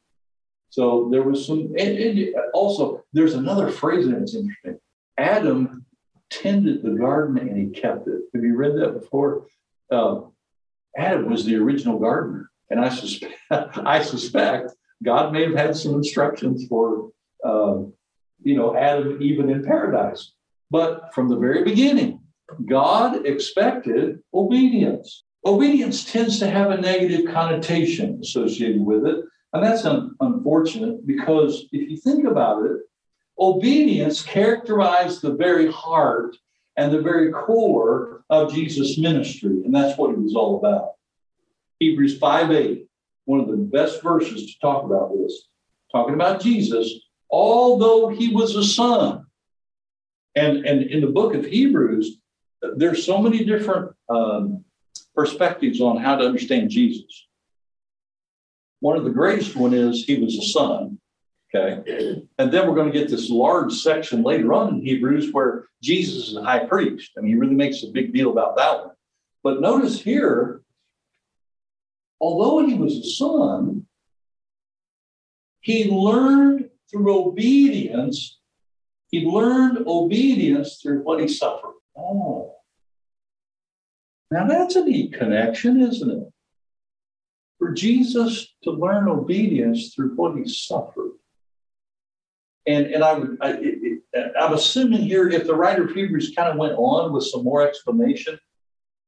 So 0.70 1.10
there 1.12 1.24
was 1.24 1.46
some, 1.46 1.74
and, 1.78 1.98
and 1.98 2.36
also 2.54 3.04
there's 3.14 3.34
another 3.34 3.70
phrase 3.70 4.08
that's 4.08 4.36
interesting. 4.36 4.80
Adam 5.18 5.86
tended 6.30 6.84
the 6.84 6.92
garden 6.92 7.38
and 7.38 7.58
he 7.58 7.68
kept 7.68 8.08
it. 8.08 8.22
Have 8.34 8.44
you 8.44 8.56
read 8.56 8.76
that 8.76 9.00
before? 9.00 9.48
Uh, 9.92 10.22
Adam 10.98 11.30
was 11.30 11.46
the 11.46 11.56
original 11.56 12.00
gardener, 12.00 12.50
and 12.70 12.80
I 12.80 12.90
suspect, 12.90 13.34
I 13.52 14.02
suspect 14.02 14.72
God 15.04 15.32
may 15.32 15.44
have 15.44 15.56
had 15.56 15.76
some 15.76 15.96
instructions 15.96 16.66
for, 16.68 17.12
uh, 17.44 17.78
you 18.44 18.56
know, 18.56 18.76
Adam 18.76 19.22
even 19.22 19.50
in 19.50 19.64
paradise. 19.64 20.34
But 20.72 21.14
from 21.14 21.30
the 21.30 21.38
very 21.38 21.64
beginning, 21.64 22.22
God 22.66 23.26
expected 23.26 24.20
obedience. 24.34 25.24
Obedience 25.46 26.12
tends 26.12 26.40
to 26.40 26.50
have 26.50 26.72
a 26.72 26.82
negative 26.82 27.32
connotation 27.32 28.20
associated 28.22 28.82
with 28.82 29.06
it. 29.06 29.24
And 29.54 29.64
that's 29.64 29.86
un- 29.86 30.16
unfortunate 30.20 31.08
because 31.08 31.66
if 31.72 31.90
you 31.90 31.98
think 31.98 32.26
about 32.26 32.66
it, 32.66 32.78
obedience 33.40 34.22
characterized 34.22 35.22
the 35.22 35.34
very 35.34 35.72
heart 35.72 36.36
and 36.76 36.92
the 36.92 37.02
very 37.02 37.32
core 37.32 38.19
of 38.30 38.54
Jesus' 38.54 38.98
ministry. 38.98 39.62
And 39.66 39.74
that's 39.74 39.98
what 39.98 40.12
it 40.12 40.20
was 40.20 40.36
all 40.36 40.58
about. 40.58 40.92
Hebrews 41.80 42.18
5 42.18 42.52
8, 42.52 42.88
one 43.26 43.40
of 43.40 43.48
the 43.48 43.58
best 43.58 44.02
verses 44.04 44.54
to 44.54 44.60
talk 44.60 44.84
about 44.84 45.12
this, 45.16 45.48
talking 45.92 46.14
about 46.14 46.42
Jesus, 46.42 46.94
although 47.30 48.10
he 48.10 48.34
was 48.34 48.56
a 48.56 48.64
son. 48.64 49.26
And, 50.36 50.66
and 50.66 50.84
in 50.84 51.02
the 51.02 51.08
book 51.08 51.34
of 51.34 51.46
Hebrews, 51.46 52.18
there's 52.76 53.06
so 53.06 53.20
many 53.20 53.46
different 53.46 53.92
um, 54.10 54.64
perspectives 55.16 55.82
on 55.82 55.98
how 55.98 56.16
to 56.16 56.26
understand 56.26 56.70
Jesus. 56.70 57.28
One 58.82 58.98
of 58.98 59.04
the 59.04 59.10
greatest 59.10 59.56
one 59.56 59.74
is 59.74 60.06
he 60.06 60.22
was 60.22 60.38
a 60.38 60.44
son. 60.44 61.00
Okay. 61.54 62.22
And 62.38 62.52
then 62.52 62.68
we're 62.68 62.76
going 62.76 62.92
to 62.92 62.98
get 62.98 63.10
this 63.10 63.30
large 63.30 63.74
section 63.74 64.22
later 64.22 64.54
on 64.54 64.76
in 64.76 64.82
Hebrews 64.82 65.34
where 65.34 65.66
Jesus 65.82 66.28
is 66.28 66.36
a 66.36 66.44
high 66.44 66.66
priest. 66.66 67.12
I 67.18 67.22
mean, 67.22 67.32
he 67.32 67.40
really 67.40 67.56
makes 67.56 67.84
a 67.84 67.92
big 67.92 68.14
deal 68.14 68.32
about 68.32 68.56
that 68.58 68.86
one. 68.86 68.96
But 69.44 69.62
notice 69.62 70.00
here, 70.00 70.62
although 72.20 72.66
he 72.68 72.76
was 72.76 72.98
a 72.98 73.04
son, 73.04 73.88
he 75.62 75.90
learned 75.90 76.70
through 76.90 77.28
obedience. 77.28 78.40
He 79.10 79.26
learned 79.26 79.88
obedience 79.88 80.80
through 80.82 81.00
what 81.02 81.20
he 81.20 81.28
suffered. 81.28 81.74
Oh. 81.98 82.56
Now 84.30 84.46
that's 84.46 84.76
a 84.76 84.84
neat 84.84 85.14
connection, 85.14 85.82
isn't 85.82 86.12
it? 86.12 86.28
For 87.58 87.72
Jesus 87.72 88.54
to 88.64 88.72
learn 88.72 89.08
obedience 89.08 89.94
through 89.94 90.16
what 90.16 90.38
he 90.38 90.48
suffered. 90.48 91.12
And, 92.70 92.86
and 92.94 93.04
I 93.04 93.14
would, 93.14 93.38
I, 93.42 93.54
it, 93.54 94.02
it, 94.14 94.32
I'm 94.40 94.54
assuming 94.54 95.02
here, 95.02 95.28
if 95.28 95.48
the 95.48 95.56
writer 95.56 95.86
of 95.86 95.92
Hebrews 95.92 96.34
kind 96.38 96.50
of 96.50 96.58
went 96.58 96.74
on 96.78 97.12
with 97.12 97.24
some 97.24 97.44
more 97.44 97.68
explanation, 97.68 98.40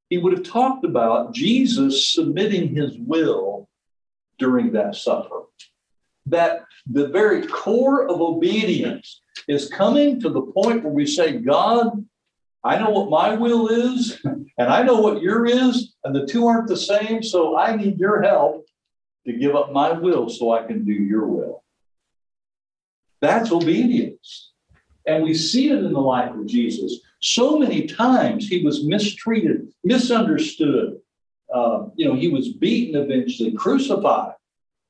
he 0.10 0.18
would 0.18 0.34
have 0.34 0.44
talked 0.44 0.84
about 0.84 1.32
Jesus 1.32 2.12
submitting 2.12 2.76
his 2.76 2.98
will 2.98 3.70
during 4.40 4.72
that 4.72 4.96
suffering. 4.96 5.46
That 6.26 6.64
the 6.88 7.10
very 7.10 7.46
core 7.46 8.10
of 8.10 8.20
obedience 8.20 9.22
is 9.48 9.70
coming 9.70 10.20
to 10.22 10.30
the 10.30 10.42
point 10.42 10.84
where 10.84 10.94
we 10.94 11.06
say, 11.06 11.38
God, 11.38 12.04
I 12.64 12.80
know 12.80 12.90
what 12.90 13.12
my 13.12 13.36
will 13.36 13.68
is, 13.68 14.20
and 14.24 14.70
I 14.78 14.82
know 14.82 15.00
what 15.00 15.22
your 15.22 15.46
is, 15.46 15.94
and 16.04 16.16
the 16.16 16.26
two 16.26 16.48
aren't 16.48 16.68
the 16.68 16.78
same. 16.78 17.22
So 17.22 17.58
I 17.58 17.76
need 17.76 18.00
your 18.00 18.24
help 18.24 18.66
to 19.28 19.34
give 19.34 19.56
up 19.56 19.72
my 19.72 19.92
will 19.92 20.30
so 20.30 20.52
I 20.52 20.64
can 20.64 20.84
do 20.84 20.94
your 20.94 21.28
will. 21.28 21.64
That's 23.22 23.52
obedience. 23.52 24.52
And 25.06 25.24
we 25.24 25.34
see 25.34 25.70
it 25.70 25.80
in 25.80 25.94
the 25.94 26.00
life 26.00 26.32
of 26.34 26.48
Jesus. 26.48 27.00
So 27.22 27.58
many 27.60 27.88
times 27.88 28.48
he 28.48 28.64
was 28.64 28.84
mistreated, 28.84 29.72
misunderstood. 29.84 31.00
Uh, 31.54 31.88
you 31.96 32.08
know, 32.08 32.16
he 32.16 32.30
was 32.30 32.54
beaten 32.54 33.02
eventually, 33.02 33.52
crucified. 33.52 34.34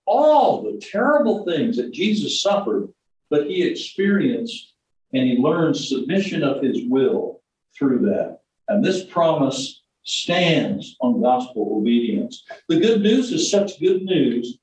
All 0.06 0.64
the 0.64 0.80
terrible 0.80 1.46
things 1.46 1.78
that 1.78 1.94
Jesus 1.94 2.42
suffered, 2.42 2.90
but 3.30 3.48
he 3.48 3.64
experienced 3.64 4.74
and 5.14 5.28
he 5.28 5.38
learned 5.38 5.76
submission 5.76 6.44
of 6.44 6.64
his 6.64 6.80
will 6.88 7.42
through 7.78 8.00
that. 8.00 8.40
And 8.68 8.84
this 8.84 9.04
promise 9.04 9.82
stands 10.04 10.96
on 11.02 11.22
gospel 11.22 11.78
obedience. 11.78 12.44
The 12.70 12.80
good 12.80 13.02
news 13.02 13.32
is 13.32 13.52
such 13.52 13.80
good 13.80 14.04
news 14.04 14.58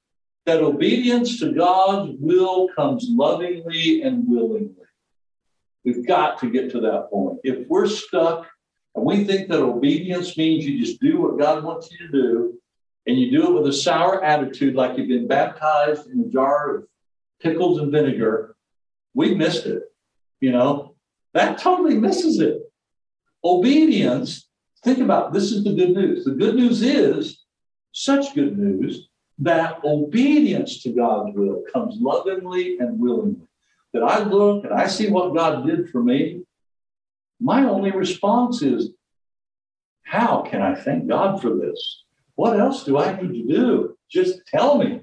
that 0.48 0.62
obedience 0.62 1.38
to 1.38 1.52
God's 1.52 2.12
will 2.18 2.68
comes 2.74 3.06
lovingly 3.10 4.00
and 4.00 4.26
willingly. 4.26 4.72
We've 5.84 6.06
got 6.06 6.38
to 6.40 6.50
get 6.50 6.70
to 6.70 6.80
that 6.80 7.10
point. 7.10 7.40
If 7.44 7.68
we're 7.68 7.86
stuck 7.86 8.46
and 8.94 9.04
we 9.04 9.24
think 9.24 9.48
that 9.48 9.60
obedience 9.60 10.38
means 10.38 10.64
you 10.64 10.82
just 10.82 11.02
do 11.02 11.20
what 11.20 11.38
God 11.38 11.64
wants 11.64 11.90
you 11.92 11.98
to 11.98 12.10
do, 12.10 12.60
and 13.06 13.18
you 13.18 13.30
do 13.30 13.46
it 13.46 13.60
with 13.60 13.68
a 13.68 13.72
sour 13.74 14.24
attitude 14.24 14.74
like 14.74 14.96
you've 14.96 15.08
been 15.08 15.28
baptized 15.28 16.06
in 16.06 16.20
a 16.20 16.28
jar 16.28 16.76
of 16.76 16.84
pickles 17.42 17.78
and 17.80 17.92
vinegar, 17.92 18.56
we 19.12 19.34
missed 19.34 19.66
it. 19.66 19.82
You 20.40 20.52
know, 20.52 20.94
that 21.34 21.58
totally 21.58 21.98
misses 21.98 22.40
it. 22.40 22.62
Obedience, 23.44 24.48
think 24.82 25.00
about 25.00 25.34
this 25.34 25.52
is 25.52 25.62
the 25.62 25.74
good 25.74 25.90
news. 25.90 26.24
The 26.24 26.30
good 26.30 26.54
news 26.54 26.80
is 26.80 27.44
such 27.92 28.34
good 28.34 28.58
news 28.58 29.07
that 29.40 29.84
obedience 29.84 30.82
to 30.82 30.90
God's 30.90 31.36
will 31.36 31.62
comes 31.72 31.96
lovingly 32.00 32.78
and 32.78 32.98
willingly. 32.98 33.46
That 33.92 34.02
I 34.02 34.22
look 34.24 34.64
and 34.64 34.74
I 34.74 34.86
see 34.86 35.08
what 35.08 35.34
God 35.34 35.66
did 35.66 35.90
for 35.90 36.02
me. 36.02 36.42
My 37.40 37.64
only 37.64 37.90
response 37.90 38.62
is, 38.62 38.90
how 40.02 40.42
can 40.42 40.60
I 40.60 40.74
thank 40.74 41.06
God 41.06 41.40
for 41.40 41.56
this? 41.56 42.02
What 42.34 42.58
else 42.58 42.84
do 42.84 42.98
I 42.98 43.20
need 43.20 43.32
to 43.32 43.54
do? 43.54 43.96
Just 44.10 44.46
tell 44.46 44.78
me. 44.78 45.02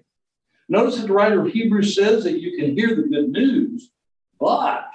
Notice 0.67 0.97
that 0.97 1.07
the 1.07 1.13
writer 1.13 1.45
of 1.45 1.51
Hebrews 1.51 1.95
says 1.95 2.23
that 2.23 2.41
you 2.41 2.57
can 2.57 2.75
hear 2.75 2.95
the 2.95 3.03
good 3.03 3.29
news, 3.29 3.91
but 4.39 4.89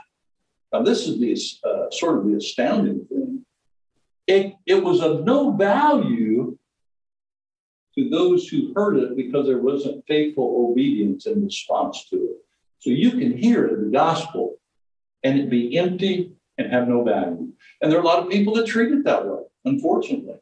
now 0.73 0.83
this 0.83 1.07
is 1.07 1.21
the 1.21 1.69
uh, 1.69 1.91
sort 1.91 2.19
of 2.19 2.27
the 2.27 2.37
astounding 2.37 3.07
thing. 3.07 3.45
It, 4.27 4.55
it 4.67 4.83
was 4.83 5.01
of 5.01 5.25
no 5.25 5.53
value 5.53 6.59
to 7.97 8.09
those 8.09 8.49
who 8.49 8.73
heard 8.75 8.97
it 8.97 9.17
because 9.17 9.47
there 9.47 9.59
wasn't 9.59 10.05
faithful 10.07 10.69
obedience 10.71 11.27
in 11.27 11.45
response 11.45 12.09
to 12.11 12.17
it. 12.17 12.37
So 12.79 12.91
you 12.91 13.11
can 13.13 13.37
hear 13.37 13.77
the 13.77 13.91
gospel 13.91 14.57
and 15.23 15.39
it 15.39 15.51
be 15.51 15.77
empty 15.77 16.33
and 16.57 16.73
have 16.73 16.89
no 16.89 17.05
value. 17.05 17.53
And 17.81 17.91
there 17.91 17.99
are 17.99 18.03
a 18.03 18.07
lot 18.07 18.23
of 18.23 18.31
people 18.31 18.55
that 18.55 18.67
treat 18.67 18.93
it 18.93 19.05
that 19.05 19.27
way, 19.27 19.43
unfortunately. 19.65 20.37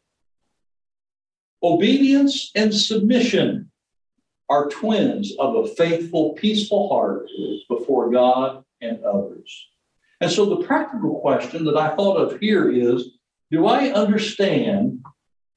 Obedience 1.62 2.52
and 2.55 2.73
submission 2.73 3.71
are 4.49 4.69
twins 4.69 5.35
of 5.38 5.57
a 5.57 5.69
faithful, 5.69 6.33
peaceful 6.35 6.88
heart 6.88 7.28
before 7.69 8.11
God 8.11 8.64
and 8.81 9.02
others. 9.05 9.67
And 10.21 10.31
so 10.31 10.47
the 10.47 10.64
practical 10.64 11.21
question 11.21 11.64
that 11.64 11.76
I 11.76 11.95
thought 11.95 12.17
of 12.17 12.40
here 12.40 12.71
is 12.71 13.11
do 13.50 13.67
I 13.67 13.88
understand 13.88 15.02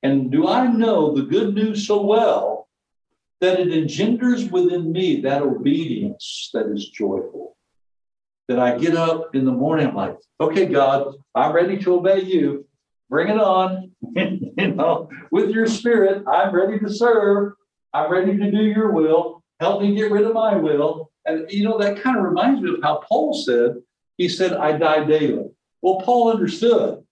and 0.04 0.32
do 0.32 0.48
I 0.48 0.68
know 0.68 1.16
the 1.16 1.24
good 1.24 1.54
news 1.54 1.86
so 1.86 2.02
well 2.02 2.68
that 3.42 3.60
it 3.60 3.74
engenders 3.74 4.50
within 4.50 4.92
me 4.92 5.22
that 5.22 5.42
obedience 5.42 6.50
that 6.54 6.68
is 6.68 6.90
joyful. 6.90 7.58
That 8.48 8.60
I 8.60 8.78
get 8.78 8.96
up 8.96 9.36
in 9.36 9.46
the 9.46 9.52
morning, 9.52 9.88
I'm 9.88 9.96
like, 9.96 10.18
okay, 10.40 10.66
God, 10.66 11.16
I'm 11.34 11.54
ready 11.54 11.78
to 11.80 11.96
obey 11.96 12.22
you. 12.22 12.68
Bring 13.10 13.30
it 13.30 13.40
on. 13.40 13.92
you 14.16 14.74
know, 14.76 15.10
with 15.32 15.50
your 15.52 15.68
spirit, 15.68 16.24
I'm 16.28 16.54
ready 16.54 16.80
to 16.80 16.90
serve. 16.90 17.54
I'm 17.94 18.12
ready 18.12 18.38
to 18.38 18.52
do 18.52 18.64
your 18.64 18.92
will. 18.92 19.44
Help 19.60 19.82
me 19.82 19.96
get 19.96 20.12
rid 20.12 20.26
of 20.26 20.34
my 20.34 20.56
will. 20.56 21.12
And, 21.26 21.50
you 21.52 21.64
know, 21.64 21.78
that 21.78 22.02
kind 22.02 22.18
of 22.18 22.24
reminds 22.24 22.62
me 22.62 22.74
of 22.74 22.84
how 22.84 23.04
Paul 23.08 23.34
said, 23.34 23.76
he 24.18 24.28
said, 24.28 24.54
I 24.54 24.78
die 24.78 25.04
daily. 25.06 25.50
Well, 25.82 26.02
Paul 26.02 26.32
understood 26.32 27.04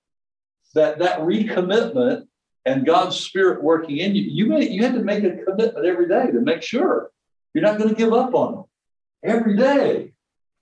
that 0.74 1.00
that 1.00 1.19
recommitment 1.19 2.27
and 2.66 2.86
God's 2.86 3.18
spirit 3.18 3.63
working 3.63 3.98
in 3.98 4.16
you, 4.16 4.24
you, 4.24 4.46
may, 4.48 4.70
you 4.70 4.84
had 4.84 4.94
to 4.94 5.04
make 5.04 5.24
a 5.24 5.44
commitment 5.44 5.86
every 5.86 6.08
day 6.08 6.32
to 6.32 6.42
make 6.42 6.62
sure 6.62 7.12
you're 7.54 7.63
not 7.63 7.78
going 7.78 7.89
to 7.89 7.96
give 7.96 8.13
up 8.13 8.34
on 8.34 8.54
them. 8.54 8.63
Every 9.24 9.58
day 9.58 10.13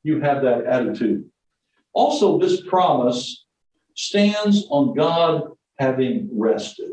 you 0.03 0.21
have 0.21 0.43
that 0.43 0.65
attitude. 0.65 1.29
Also, 1.93 2.39
this 2.39 2.61
promise 2.61 3.45
stands 3.95 4.67
on 4.69 4.95
God 4.95 5.51
having 5.79 6.29
rested. 6.31 6.91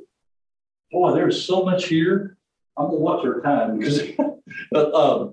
Boy, 0.91 1.15
there's 1.15 1.45
so 1.45 1.65
much 1.65 1.87
here. 1.87 2.37
I'm 2.77 2.87
going 2.87 2.99
to 2.99 3.03
watch 3.03 3.25
our 3.25 3.41
time 3.41 3.79
because 3.79 4.03
uh, 4.75 5.27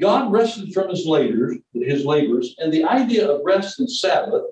God 0.00 0.32
rested 0.32 0.72
from 0.74 0.90
his 0.90 1.06
labors, 1.06 1.58
his 1.72 2.04
labors, 2.04 2.54
and 2.58 2.72
the 2.72 2.84
idea 2.84 3.30
of 3.30 3.42
rest 3.44 3.78
and 3.78 3.90
Sabbath 3.90 4.42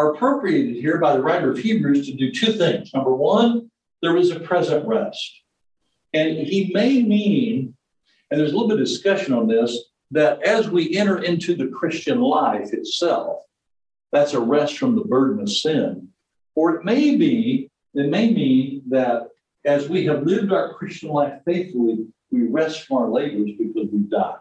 are 0.00 0.14
appropriated 0.14 0.76
here 0.76 0.98
by 0.98 1.14
the 1.14 1.22
writer 1.22 1.50
of 1.50 1.58
Hebrews 1.58 2.06
to 2.06 2.14
do 2.14 2.32
two 2.32 2.54
things. 2.54 2.94
Number 2.94 3.14
one, 3.14 3.70
there 4.00 4.16
is 4.16 4.30
a 4.30 4.40
present 4.40 4.86
rest. 4.86 5.42
And 6.14 6.38
he 6.38 6.70
may 6.72 7.02
mean, 7.02 7.74
and 8.30 8.40
there's 8.40 8.52
a 8.52 8.54
little 8.54 8.68
bit 8.68 8.80
of 8.80 8.86
discussion 8.86 9.34
on 9.34 9.46
this, 9.46 9.78
that 10.12 10.42
as 10.42 10.70
we 10.70 10.96
enter 10.96 11.22
into 11.22 11.54
the 11.54 11.68
Christian 11.68 12.18
life 12.22 12.72
itself, 12.72 13.42
that's 14.10 14.32
a 14.32 14.40
rest 14.40 14.78
from 14.78 14.96
the 14.96 15.04
burden 15.04 15.42
of 15.42 15.50
sin. 15.50 16.08
Or 16.54 16.76
it 16.76 16.84
may 16.84 17.16
be, 17.16 17.70
it 17.92 18.08
may 18.08 18.32
mean 18.32 18.82
that 18.88 19.28
as 19.66 19.90
we 19.90 20.06
have 20.06 20.22
lived 20.22 20.50
our 20.50 20.72
Christian 20.72 21.10
life 21.10 21.34
faithfully, 21.44 22.06
we 22.30 22.46
rest 22.46 22.86
from 22.86 22.96
our 22.96 23.10
labors 23.10 23.50
because 23.58 23.88
we 23.92 23.98
die. 24.08 24.36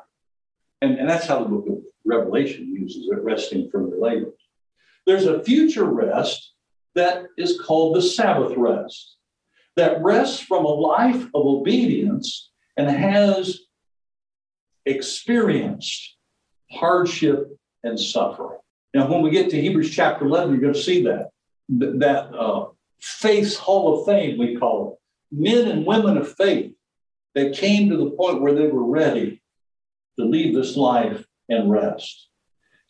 And, 0.82 0.98
and 0.98 1.10
that's 1.10 1.28
how 1.28 1.44
the 1.44 1.50
book 1.50 1.68
of 1.68 1.80
Revelation 2.06 2.74
uses 2.74 3.10
it, 3.12 3.22
resting 3.22 3.70
from 3.70 3.90
your 3.90 4.00
labors. 4.00 4.39
There's 5.10 5.26
a 5.26 5.44
future 5.44 5.86
rest 5.86 6.54
that 6.94 7.24
is 7.36 7.60
called 7.60 7.96
the 7.96 8.02
Sabbath 8.04 8.56
rest, 8.56 9.16
that 9.76 10.04
rests 10.04 10.40
from 10.40 10.66
a 10.66 10.68
life 10.68 11.26
of 11.34 11.48
obedience 11.48 12.52
and 12.78 12.88
has 12.88 13.62
experienced 14.86 16.16
hardship 16.70 17.58
and 17.84 18.00
suffering. 18.00 18.60
Now, 18.94 19.10
when 19.10 19.24
we 19.24 19.32
get 19.32 19.50
to 19.50 19.60
Hebrews 19.60 19.90
chapter 19.90 20.26
11, 20.26 20.52
you're 20.52 20.62
going 20.62 20.74
to 20.76 20.80
see 20.80 21.04
that. 21.06 21.32
That 21.70 22.32
uh, 22.32 22.68
hall 23.58 24.00
of 24.00 24.06
fame, 24.06 24.38
we 24.38 24.58
call 24.58 24.92
it. 24.92 25.40
Men 25.42 25.70
and 25.70 25.88
women 25.88 26.18
of 26.18 26.36
faith 26.36 26.76
that 27.34 27.56
came 27.56 27.90
to 27.90 27.98
the 27.98 28.12
point 28.12 28.42
where 28.42 28.54
they 28.54 28.68
were 28.68 28.86
ready 28.86 29.42
to 30.20 30.26
leave 30.26 30.54
this 30.54 30.78
life 30.78 31.26
and 31.50 31.72
rest. 31.72 32.29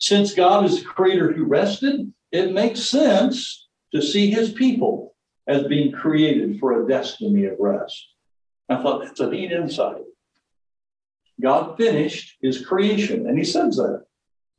Since 0.00 0.34
God 0.34 0.64
is 0.64 0.78
the 0.78 0.84
creator 0.86 1.30
who 1.30 1.44
rested, 1.44 2.12
it 2.32 2.54
makes 2.54 2.80
sense 2.80 3.68
to 3.94 4.00
see 4.00 4.30
his 4.30 4.50
people 4.50 5.14
as 5.46 5.64
being 5.64 5.92
created 5.92 6.58
for 6.58 6.82
a 6.82 6.88
destiny 6.88 7.44
of 7.44 7.58
rest. 7.58 8.08
I 8.68 8.82
thought 8.82 9.04
that's 9.04 9.20
a 9.20 9.28
neat 9.28 9.52
insight. 9.52 10.02
God 11.40 11.76
finished 11.76 12.38
his 12.40 12.64
creation, 12.64 13.26
and 13.26 13.36
he 13.36 13.44
says 13.44 13.76
that. 13.76 14.04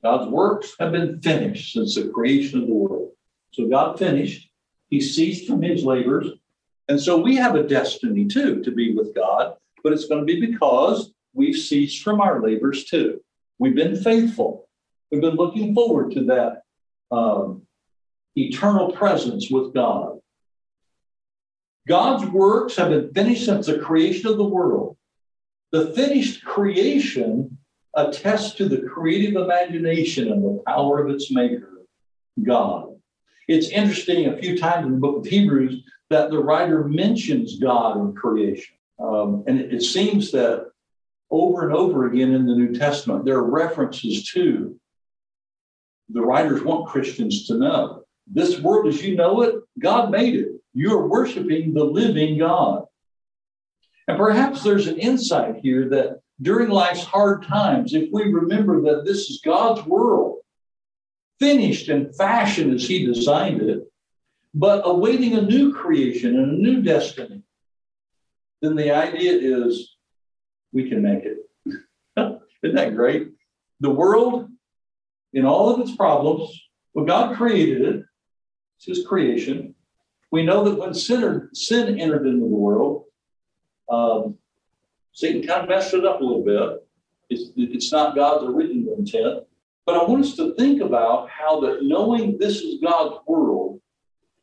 God's 0.04 0.30
works 0.30 0.76
have 0.80 0.92
been 0.92 1.22
finished 1.22 1.74
since 1.74 1.96
the 1.96 2.10
creation 2.10 2.62
of 2.62 2.68
the 2.68 2.74
world. 2.74 3.12
So 3.52 3.68
God 3.68 3.98
finished. 3.98 4.50
He 4.90 5.00
ceased 5.00 5.48
from 5.48 5.62
his 5.62 5.84
labors. 5.84 6.28
And 6.88 7.00
so 7.00 7.18
we 7.18 7.36
have 7.36 7.56
a 7.56 7.64
destiny 7.64 8.26
too 8.26 8.62
to 8.64 8.72
be 8.72 8.94
with 8.94 9.16
God, 9.16 9.56
but 9.84 9.94
it's 9.94 10.08
going 10.08 10.26
to 10.26 10.26
be 10.26 10.40
because 10.40 11.14
we've 11.34 11.56
ceased 11.56 12.04
from 12.04 12.20
our 12.20 12.42
labors 12.42 12.86
too. 12.86 13.22
We've 13.60 13.76
been 13.76 13.96
faithful. 13.96 14.68
We've 15.12 15.22
been 15.22 15.36
looking 15.36 15.76
forward 15.76 16.12
to 16.14 16.24
that 16.26 16.62
um, 17.12 17.64
eternal 18.38 18.92
presence 18.94 19.50
with 19.50 19.74
God. 19.74 20.20
God's 21.88 22.26
works 22.26 22.78
have 22.78 22.90
been 22.90 23.12
finished 23.14 23.46
since 23.46 23.66
the 23.66 23.80
creation 23.80 24.28
of 24.28 24.38
the 24.38 24.44
world. 24.44 24.96
The 25.72 25.88
finished 25.94 26.46
creation 26.46 27.58
attests 27.96 28.56
to 28.56 28.70
the 28.70 28.82
creative 28.82 29.36
imagination 29.36 30.32
and 30.32 30.44
the 30.44 30.64
power 30.66 31.04
of 31.04 31.14
its 31.14 31.32
maker, 31.32 31.82
God. 32.42 32.96
It's 33.48 33.70
interesting 33.70 34.28
a 34.28 34.38
few 34.38 34.58
times 34.58 34.86
in 34.86 34.94
the 34.94 35.00
book 35.00 35.18
of 35.18 35.26
Hebrews 35.26 35.84
that 36.10 36.30
the 36.30 36.40
writer 36.40 36.86
mentions 36.86 37.58
God 37.58 37.98
in 37.98 38.14
creation. 38.14 38.76
Um, 39.00 39.44
and 39.48 39.60
it, 39.60 39.74
it 39.74 39.82
seems 39.82 40.32
that 40.32 40.68
over 41.32 41.68
and 41.68 41.76
over 41.76 42.08
again 42.08 42.34
in 42.34 42.46
the 42.46 42.56
New 42.56 42.74
Testament, 42.74 43.26
there 43.26 43.38
are 43.38 43.50
references 43.50 44.30
to 44.32 44.80
the 46.14 46.22
writers 46.22 46.64
want 46.64 46.88
Christians 46.88 47.48
to 47.48 47.58
know 47.58 48.04
this 48.28 48.60
world 48.60 48.88
as 48.88 49.04
you 49.04 49.16
know 49.16 49.42
it, 49.42 49.56
God 49.80 50.12
made 50.12 50.36
it. 50.36 50.52
You're 50.74 51.08
worshiping 51.08 51.74
the 51.74 51.84
living 51.84 52.40
God. 52.40 52.86
And 54.08 54.18
perhaps 54.18 54.64
there's 54.64 54.88
an 54.88 54.98
insight 54.98 55.58
here 55.62 55.90
that 55.90 56.22
during 56.42 56.70
life's 56.70 57.04
hard 57.04 57.44
times, 57.44 57.94
if 57.94 58.10
we 58.12 58.24
remember 58.24 58.82
that 58.82 59.06
this 59.06 59.30
is 59.30 59.42
God's 59.44 59.86
world, 59.86 60.40
finished 61.40 61.90
and 61.90 62.16
fashioned 62.16 62.74
as 62.74 62.88
He 62.88 63.06
designed 63.06 63.62
it, 63.62 63.92
but 64.54 64.82
awaiting 64.86 65.34
a 65.34 65.42
new 65.42 65.74
creation 65.74 66.38
and 66.38 66.52
a 66.52 66.62
new 66.62 66.82
destiny, 66.82 67.42
then 68.62 68.76
the 68.76 68.92
idea 68.92 69.34
is 69.34 69.96
we 70.72 70.90
can 70.90 71.02
make 71.02 71.24
it. 71.26 71.38
Isn't 72.64 72.76
that 72.76 72.96
great? 72.96 73.30
The 73.80 73.90
world, 73.90 74.50
in 75.34 75.46
all 75.46 75.74
of 75.74 75.80
its 75.80 75.96
problems, 75.96 76.50
well, 76.94 77.06
God 77.06 77.36
created 77.38 77.82
it, 77.82 78.04
it's 78.78 78.86
His 78.86 79.06
creation. 79.06 79.76
We 80.32 80.44
know 80.44 80.64
that 80.64 80.78
when 80.78 80.94
sin, 80.94 81.50
sin 81.54 82.00
entered 82.00 82.26
into 82.26 82.40
the 82.40 82.46
world, 82.46 83.06
um, 83.90 84.38
Satan 85.14 85.46
kind 85.46 85.64
of 85.64 85.70
messed 85.70 85.94
it 85.94 86.06
up 86.06 86.22
a 86.22 86.24
little 86.24 86.44
bit. 86.44 86.88
It's, 87.30 87.52
it's 87.56 87.92
not 87.92 88.16
God's 88.16 88.46
original 88.46 88.96
intent. 88.98 89.44
But 89.86 89.96
I 89.96 90.04
want 90.04 90.26
us 90.26 90.36
to 90.36 90.56
think 90.56 90.82
about 90.82 91.30
how 91.30 91.60
that 91.62 91.84
knowing 91.84 92.38
this 92.38 92.62
is 92.62 92.80
God's 92.82 93.18
world, 93.28 93.82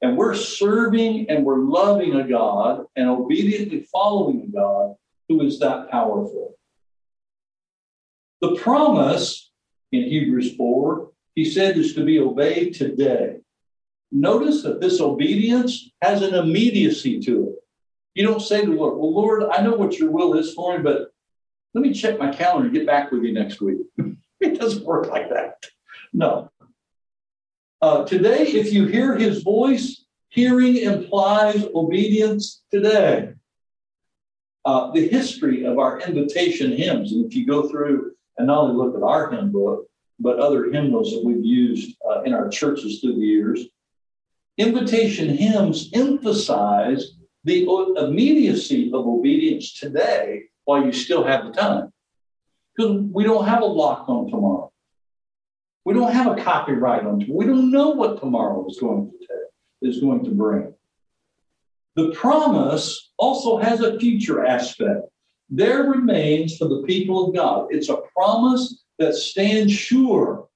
and 0.03 0.16
we're 0.16 0.35
serving 0.35 1.29
and 1.31 1.44
we're 1.44 1.59
loving 1.59 2.14
a 2.16 2.27
God 2.27 2.85
and 2.96 3.09
obediently 3.09 3.87
following 3.92 4.42
a 4.42 4.57
God 4.57 4.94
who 5.29 5.42
is 5.42 5.59
that 5.61 5.90
powerful. 5.90 6.57
The 8.40 8.57
promise 8.57 9.48
in 9.92 10.03
Hebrews 10.03 10.55
4, 10.57 11.11
he 11.35 11.44
said, 11.44 11.77
is 11.77 11.94
to 11.94 12.05
be 12.05 12.18
obeyed 12.18 12.74
today. 12.74 13.37
Notice 14.11 14.62
that 14.62 14.81
this 14.81 15.01
obedience 15.01 15.90
has 16.03 16.22
an 16.22 16.35
immediacy 16.35 17.20
to 17.20 17.51
it. 17.51 17.55
You 18.14 18.27
don't 18.27 18.40
say 18.42 18.62
to 18.62 18.66
the 18.66 18.77
Lord, 18.77 18.98
Well, 18.98 19.14
Lord, 19.14 19.44
I 19.44 19.62
know 19.62 19.77
what 19.77 19.98
your 19.98 20.11
will 20.11 20.35
is 20.35 20.55
for 20.55 20.77
me, 20.77 20.83
but 20.83 21.12
let 21.74 21.83
me 21.83 21.92
check 21.92 22.18
my 22.18 22.33
calendar 22.33 22.66
and 22.66 22.74
get 22.74 22.87
back 22.87 23.12
with 23.12 23.22
you 23.22 23.33
next 23.33 23.61
week. 23.61 23.79
it 24.40 24.59
doesn't 24.59 24.85
work 24.85 25.07
like 25.09 25.29
that. 25.31 25.64
No. 26.12 26.51
Uh, 27.81 28.05
today, 28.05 28.46
if 28.46 28.72
you 28.72 28.87
hear 28.87 29.16
his 29.16 29.42
voice, 29.42 30.05
hearing 30.31 30.77
implies 30.79 31.64
obedience 31.74 32.62
today. 32.72 33.35
Uh, 34.64 34.90
the 34.90 35.07
history 35.07 35.64
of 35.64 35.79
our 35.79 36.01
invitation 36.01 36.72
hymns, 36.72 37.12
and 37.12 37.24
if 37.24 37.37
you 37.37 37.46
go 37.46 37.68
through 37.68 38.12
and 38.38 38.46
not 38.46 38.64
only 38.64 38.77
look 38.77 38.96
at 38.96 39.03
our 39.03 39.31
hymn 39.31 39.53
book, 39.53 39.87
but 40.20 40.38
other 40.38 40.70
hymnals 40.70 41.12
that 41.12 41.24
we've 41.24 41.44
used 41.44 41.96
uh, 42.09 42.22
in 42.22 42.33
our 42.33 42.48
churches 42.48 43.01
through 43.01 43.14
the 43.14 43.20
years, 43.20 43.66
invitation 44.57 45.29
hymns 45.29 45.90
emphasize 45.92 47.12
the 47.44 47.66
immediacy 47.98 48.90
of 48.92 49.07
obedience 49.07 49.79
today 49.79 50.42
while 50.64 50.85
you 50.85 50.92
still 50.92 51.24
have 51.24 51.44
the 51.44 51.53
time. 51.53 51.92
Because 52.77 53.03
we 53.12 53.24
don't 53.24 53.46
have 53.46 53.62
a 53.62 53.66
lock 53.66 54.09
on 54.09 54.29
tomorrow. 54.29 54.72
We 55.85 55.94
don't 55.94 56.12
have 56.12 56.38
a 56.38 56.42
copyright 56.42 57.07
on 57.07 57.20
tomorrow. 57.20 57.38
We 57.38 57.46
don't 57.46 57.70
know 57.70 57.90
what 57.90 58.20
tomorrow 58.20 58.66
is 58.68 58.79
going 58.79 59.11
to 59.11 59.18
take, 59.18 59.90
is 59.90 60.01
going 60.01 60.24
to 60.24 60.31
bring. 60.31 60.74
The 61.96 62.11
promise 62.11 63.11
also 63.16 63.57
has 63.57 63.81
a 63.81 63.98
future 63.98 64.44
aspect. 64.44 65.09
There 65.51 65.85
remains 65.85 66.57
for 66.57 66.69
the 66.69 66.83
people 66.83 67.29
of 67.29 67.35
God. 67.35 67.69
It's 67.71 67.89
a 67.89 68.03
promise 68.15 68.85
that 68.99 69.15
stands 69.15 69.73
sure. 69.73 70.49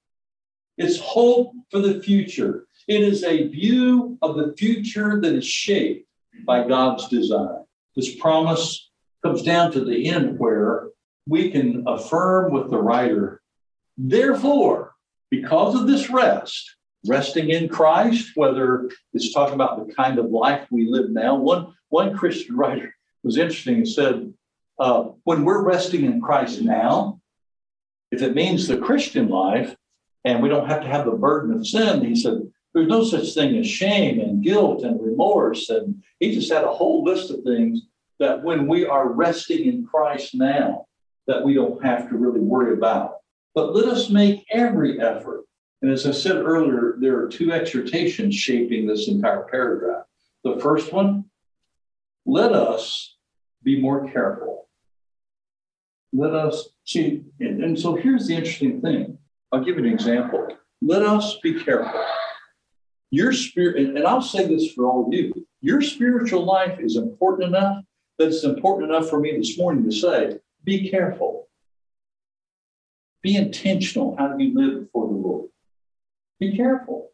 It's 0.76 0.98
hope 1.00 1.52
for 1.70 1.78
the 1.78 2.02
future. 2.02 2.66
It 2.88 3.02
is 3.02 3.24
a 3.24 3.48
view 3.48 4.18
of 4.22 4.36
the 4.36 4.54
future 4.58 5.20
that 5.20 5.34
is 5.34 5.46
shaped 5.46 6.08
by 6.44 6.66
God's 6.66 7.08
design. 7.08 7.64
This 7.94 8.16
promise 8.16 8.90
comes 9.24 9.42
down 9.42 9.72
to 9.72 9.84
the 9.84 10.08
end 10.08 10.38
where 10.38 10.88
we 11.26 11.50
can 11.50 11.84
affirm 11.86 12.52
with 12.52 12.70
the 12.70 12.78
writer, 12.78 13.40
therefore, 13.96 14.94
because 15.30 15.74
of 15.74 15.86
this 15.86 16.10
rest, 16.10 16.76
resting 17.06 17.50
in 17.50 17.68
Christ, 17.68 18.32
whether 18.34 18.90
it's 19.12 19.32
talking 19.32 19.54
about 19.54 19.86
the 19.86 19.94
kind 19.94 20.18
of 20.18 20.30
life 20.30 20.66
we 20.70 20.88
live 20.88 21.10
now. 21.10 21.36
One, 21.36 21.74
one 21.88 22.16
Christian 22.16 22.56
writer 22.56 22.94
was 23.22 23.38
interesting 23.38 23.76
and 23.76 23.88
said, 23.88 24.34
uh, 24.78 25.04
when 25.24 25.44
we're 25.44 25.62
resting 25.62 26.04
in 26.04 26.20
Christ 26.20 26.62
now, 26.62 27.20
if 28.10 28.22
it 28.22 28.34
means 28.34 28.66
the 28.66 28.78
Christian 28.78 29.28
life 29.28 29.74
and 30.24 30.42
we 30.42 30.48
don't 30.48 30.68
have 30.68 30.82
to 30.82 30.88
have 30.88 31.06
the 31.06 31.12
burden 31.12 31.54
of 31.54 31.66
sin, 31.66 32.04
he 32.04 32.14
said, 32.14 32.42
there's 32.74 32.88
no 32.88 33.04
such 33.04 33.34
thing 33.34 33.56
as 33.56 33.66
shame 33.66 34.20
and 34.20 34.42
guilt 34.42 34.82
and 34.82 35.00
remorse. 35.00 35.68
And 35.68 36.02
he 36.20 36.34
just 36.34 36.50
had 36.50 36.64
a 36.64 36.72
whole 36.72 37.04
list 37.04 37.30
of 37.30 37.42
things 37.42 37.82
that 38.18 38.42
when 38.42 38.66
we 38.66 38.86
are 38.86 39.12
resting 39.12 39.66
in 39.66 39.86
Christ 39.86 40.34
now, 40.34 40.86
that 41.26 41.44
we 41.44 41.54
don't 41.54 41.84
have 41.84 42.08
to 42.08 42.16
really 42.16 42.40
worry 42.40 42.72
about. 42.72 43.16
But 43.54 43.74
let 43.74 43.86
us 43.86 44.10
make 44.10 44.46
every 44.50 45.00
effort. 45.00 45.44
And 45.82 45.90
as 45.90 46.06
I 46.06 46.12
said 46.12 46.36
earlier, 46.36 46.96
there 46.98 47.18
are 47.18 47.28
two 47.28 47.52
exhortations 47.52 48.34
shaping 48.34 48.86
this 48.86 49.08
entire 49.08 49.42
paragraph. 49.50 50.04
The 50.44 50.58
first 50.60 50.92
one, 50.92 51.24
let 52.24 52.52
us 52.52 53.16
be 53.62 53.80
more 53.80 54.10
careful. 54.10 54.68
Let 56.12 56.34
us 56.34 56.68
see, 56.84 57.22
and, 57.40 57.64
and 57.64 57.78
so 57.78 57.94
here's 57.94 58.26
the 58.26 58.34
interesting 58.34 58.80
thing. 58.80 59.18
I'll 59.50 59.64
give 59.64 59.78
you 59.78 59.84
an 59.84 59.92
example. 59.92 60.48
Let 60.80 61.02
us 61.02 61.38
be 61.42 61.62
careful. 61.62 62.04
Your 63.10 63.32
spirit, 63.32 63.96
and 63.96 64.06
I'll 64.06 64.22
say 64.22 64.46
this 64.46 64.72
for 64.72 64.86
all 64.86 65.06
of 65.06 65.12
you, 65.12 65.46
your 65.60 65.80
spiritual 65.80 66.44
life 66.44 66.80
is 66.80 66.96
important 66.96 67.48
enough 67.48 67.84
that 68.18 68.28
it's 68.28 68.44
important 68.44 68.90
enough 68.90 69.08
for 69.08 69.20
me 69.20 69.36
this 69.36 69.58
morning 69.58 69.84
to 69.84 69.92
say, 69.92 70.38
be 70.64 70.90
careful. 70.90 71.48
Be 73.22 73.36
intentional 73.36 74.16
how 74.16 74.36
you 74.36 74.54
live 74.54 74.80
before 74.84 75.06
the 75.06 75.14
Lord. 75.14 75.48
Be 76.40 76.56
careful. 76.56 77.10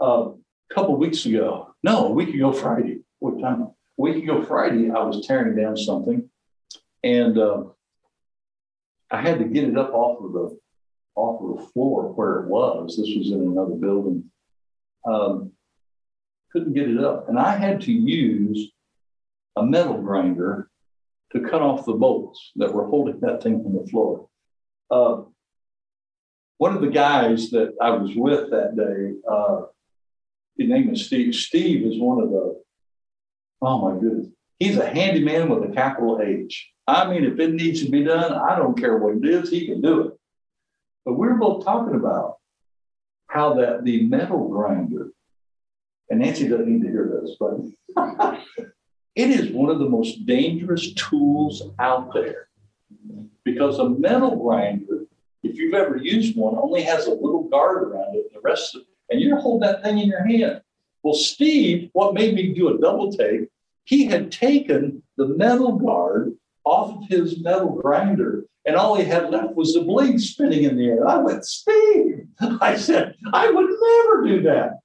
Uh, 0.00 0.30
a 0.70 0.74
couple 0.74 0.96
weeks 0.96 1.24
ago, 1.24 1.74
no, 1.82 2.06
a 2.08 2.10
week 2.10 2.34
ago 2.34 2.52
Friday, 2.52 3.00
what 3.18 3.40
time? 3.40 3.68
Week 3.98 4.22
ago 4.22 4.44
Friday, 4.44 4.90
I 4.90 5.02
was 5.02 5.26
tearing 5.26 5.56
down 5.56 5.76
something, 5.76 6.30
and 7.02 7.36
uh, 7.36 7.64
I 9.10 9.20
had 9.20 9.40
to 9.40 9.44
get 9.44 9.64
it 9.64 9.76
up 9.76 9.92
off 9.92 10.24
of 10.24 10.32
the 10.32 10.58
off 11.16 11.42
of 11.42 11.56
the 11.58 11.72
floor 11.72 12.12
where 12.12 12.40
it 12.40 12.46
was. 12.46 12.96
This 12.96 13.12
was 13.16 13.32
in 13.32 13.40
another 13.40 13.74
building. 13.74 14.30
Um, 15.04 15.50
couldn't 16.52 16.74
get 16.74 16.88
it 16.88 17.02
up, 17.02 17.28
and 17.28 17.38
I 17.38 17.56
had 17.56 17.80
to 17.82 17.92
use 17.92 18.70
a 19.56 19.64
metal 19.64 20.00
grinder 20.00 20.70
to 21.32 21.40
cut 21.40 21.60
off 21.60 21.84
the 21.84 21.92
bolts 21.92 22.52
that 22.54 22.72
were 22.72 22.86
holding 22.86 23.18
that 23.20 23.42
thing 23.42 23.56
on 23.66 23.74
the 23.74 23.90
floor. 23.90 24.28
Uh, 24.90 25.22
one 26.58 26.74
of 26.74 26.82
the 26.82 26.90
guys 26.90 27.50
that 27.50 27.74
I 27.82 27.90
was 27.90 28.14
with 28.14 28.50
that 28.50 28.76
day, 28.76 29.18
uh, 29.28 29.62
his 30.56 30.68
name 30.68 30.90
is 30.90 31.06
Steve. 31.06 31.34
Steve 31.34 31.84
is 31.84 32.00
one 32.00 32.22
of 32.22 32.30
the, 32.30 32.62
oh 33.62 33.88
my 33.88 34.00
goodness, 34.00 34.28
he's 34.58 34.76
a 34.76 34.88
handyman 34.88 35.48
with 35.48 35.70
a 35.70 35.74
capital 35.74 36.20
H. 36.22 36.70
I 36.86 37.08
mean, 37.10 37.24
if 37.24 37.38
it 37.38 37.52
needs 37.52 37.84
to 37.84 37.90
be 37.90 38.04
done, 38.04 38.32
I 38.32 38.56
don't 38.56 38.78
care 38.78 38.96
what 38.96 39.16
it 39.16 39.24
is, 39.24 39.50
he 39.50 39.66
can 39.66 39.80
do 39.80 40.08
it. 40.08 40.12
But 41.04 41.14
we 41.14 41.28
we're 41.28 41.34
both 41.34 41.64
talking 41.64 41.94
about 41.94 42.36
how 43.26 43.54
that 43.54 43.84
the 43.84 44.06
metal 44.06 44.48
grinder, 44.48 45.10
and 46.10 46.20
Nancy 46.20 46.48
doesn't 46.48 46.66
need 46.66 46.82
to 46.82 46.88
hear 46.88 47.20
this, 47.22 47.36
but 47.38 48.40
It 49.18 49.30
is 49.30 49.50
one 49.50 49.68
of 49.68 49.80
the 49.80 49.88
most 49.88 50.26
dangerous 50.26 50.94
tools 50.94 51.64
out 51.80 52.14
there 52.14 52.50
because 53.42 53.80
a 53.80 53.88
metal 53.88 54.36
grinder, 54.36 55.06
if 55.42 55.56
you've 55.56 55.74
ever 55.74 55.96
used 55.96 56.36
one, 56.36 56.54
only 56.56 56.82
has 56.82 57.06
a 57.06 57.10
little 57.10 57.48
guard 57.48 57.82
around 57.82 58.14
it. 58.14 58.32
The 58.32 58.38
rest 58.40 58.76
of, 58.76 58.82
and 59.10 59.20
you're 59.20 59.40
holding 59.40 59.66
that 59.66 59.82
thing 59.82 59.98
in 59.98 60.06
your 60.06 60.24
hand. 60.24 60.60
Well, 61.02 61.14
Steve, 61.14 61.90
what 61.92 62.14
made 62.14 62.34
me 62.34 62.54
do 62.54 62.68
a 62.68 62.78
double 62.78 63.12
take, 63.12 63.48
he 63.84 64.06
had 64.06 64.30
taken 64.32 65.02
the 65.16 65.28
metal 65.28 65.78
guard 65.78 66.34
off 66.64 66.96
of 66.96 67.08
his 67.08 67.40
metal 67.40 67.80
grinder, 67.80 68.44
and 68.66 68.76
all 68.76 68.96
he 68.96 69.04
had 69.04 69.30
left 69.30 69.54
was 69.54 69.74
the 69.74 69.80
blade 69.80 70.20
spinning 70.20 70.64
in 70.64 70.76
the 70.76 70.86
air. 70.86 71.08
I 71.08 71.16
went, 71.16 71.44
Steve, 71.44 72.26
I 72.60 72.76
said, 72.76 73.14
I 73.32 73.50
would 73.50 73.66
never 73.66 74.26
do 74.26 74.42
that. 74.42 74.80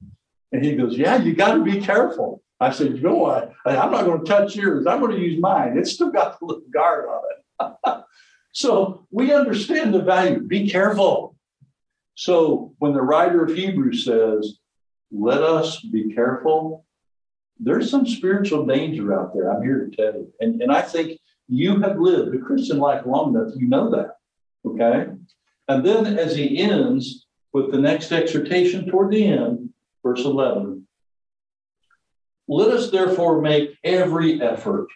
And 0.51 0.63
he 0.63 0.75
goes, 0.75 0.97
Yeah, 0.97 1.17
you 1.17 1.35
got 1.35 1.55
to 1.55 1.63
be 1.63 1.81
careful. 1.81 2.43
I 2.63 2.71
said, 2.71 2.95
you 2.95 3.01
know 3.01 3.15
what? 3.15 3.51
I'm 3.65 3.91
not 3.91 4.05
going 4.05 4.23
to 4.23 4.25
touch 4.25 4.55
yours. 4.55 4.87
I'm 4.87 5.01
going 5.01 5.11
to 5.11 5.21
use 5.21 5.41
mine. 5.41 5.77
It's 5.77 5.91
still 5.91 6.11
got 6.11 6.39
the 6.39 6.45
little 6.45 6.63
guard 6.73 7.05
on 7.09 7.21
it. 7.59 8.03
so 8.53 9.05
we 9.11 9.33
understand 9.33 9.93
the 9.93 10.01
value. 10.01 10.39
Be 10.39 10.69
careful. 10.69 11.35
So 12.15 12.73
when 12.79 12.93
the 12.93 13.01
writer 13.01 13.43
of 13.43 13.53
Hebrews 13.53 14.05
says, 14.05 14.59
let 15.13 15.43
us 15.43 15.79
be 15.79 16.13
careful, 16.13 16.85
there's 17.59 17.89
some 17.89 18.05
spiritual 18.05 18.65
danger 18.65 19.17
out 19.17 19.33
there. 19.33 19.51
I'm 19.51 19.63
here 19.63 19.85
to 19.85 19.95
tell 19.95 20.13
you. 20.13 20.33
And, 20.39 20.61
and 20.61 20.71
I 20.71 20.81
think 20.81 21.19
you 21.47 21.79
have 21.81 21.99
lived 21.99 22.35
a 22.35 22.39
Christian 22.39 22.79
life 22.79 23.05
long 23.05 23.35
enough, 23.35 23.53
you 23.55 23.67
know 23.67 23.91
that. 23.91 24.17
Okay. 24.65 25.11
And 25.67 25.85
then 25.85 26.17
as 26.17 26.35
he 26.35 26.57
ends 26.59 27.27
with 27.53 27.71
the 27.71 27.77
next 27.77 28.11
exhortation 28.11 28.89
toward 28.89 29.11
the 29.11 29.25
end, 29.25 29.69
verse 30.01 30.25
11, 30.25 30.87
let 32.47 32.69
us 32.69 32.89
therefore 32.91 33.41
make 33.41 33.77
every 33.83 34.41
effort. 34.41 34.87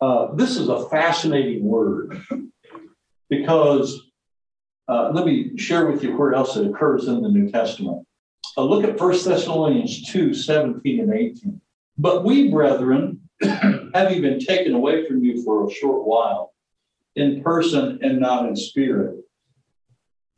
Uh, 0.00 0.34
this 0.34 0.56
is 0.56 0.68
a 0.68 0.88
fascinating 0.88 1.64
word 1.64 2.22
because 3.28 4.00
uh, 4.88 5.10
let 5.12 5.26
me 5.26 5.58
share 5.58 5.90
with 5.90 6.02
you 6.02 6.16
where 6.16 6.32
else 6.32 6.56
it 6.56 6.66
occurs 6.66 7.08
in 7.08 7.20
the 7.20 7.28
New 7.28 7.50
Testament. 7.50 8.07
Uh, 8.58 8.64
look 8.64 8.82
at 8.82 8.98
1 8.98 9.10
Thessalonians 9.24 10.10
2 10.10 10.34
17 10.34 11.00
and 11.00 11.14
18. 11.14 11.60
But 11.96 12.24
we, 12.24 12.50
brethren, 12.50 13.20
having 13.94 14.20
been 14.20 14.40
taken 14.40 14.74
away 14.74 15.06
from 15.06 15.22
you 15.22 15.44
for 15.44 15.64
a 15.64 15.72
short 15.72 16.04
while, 16.04 16.52
in 17.14 17.40
person 17.40 18.00
and 18.02 18.18
not 18.18 18.46
in 18.46 18.56
spirit, 18.56 19.20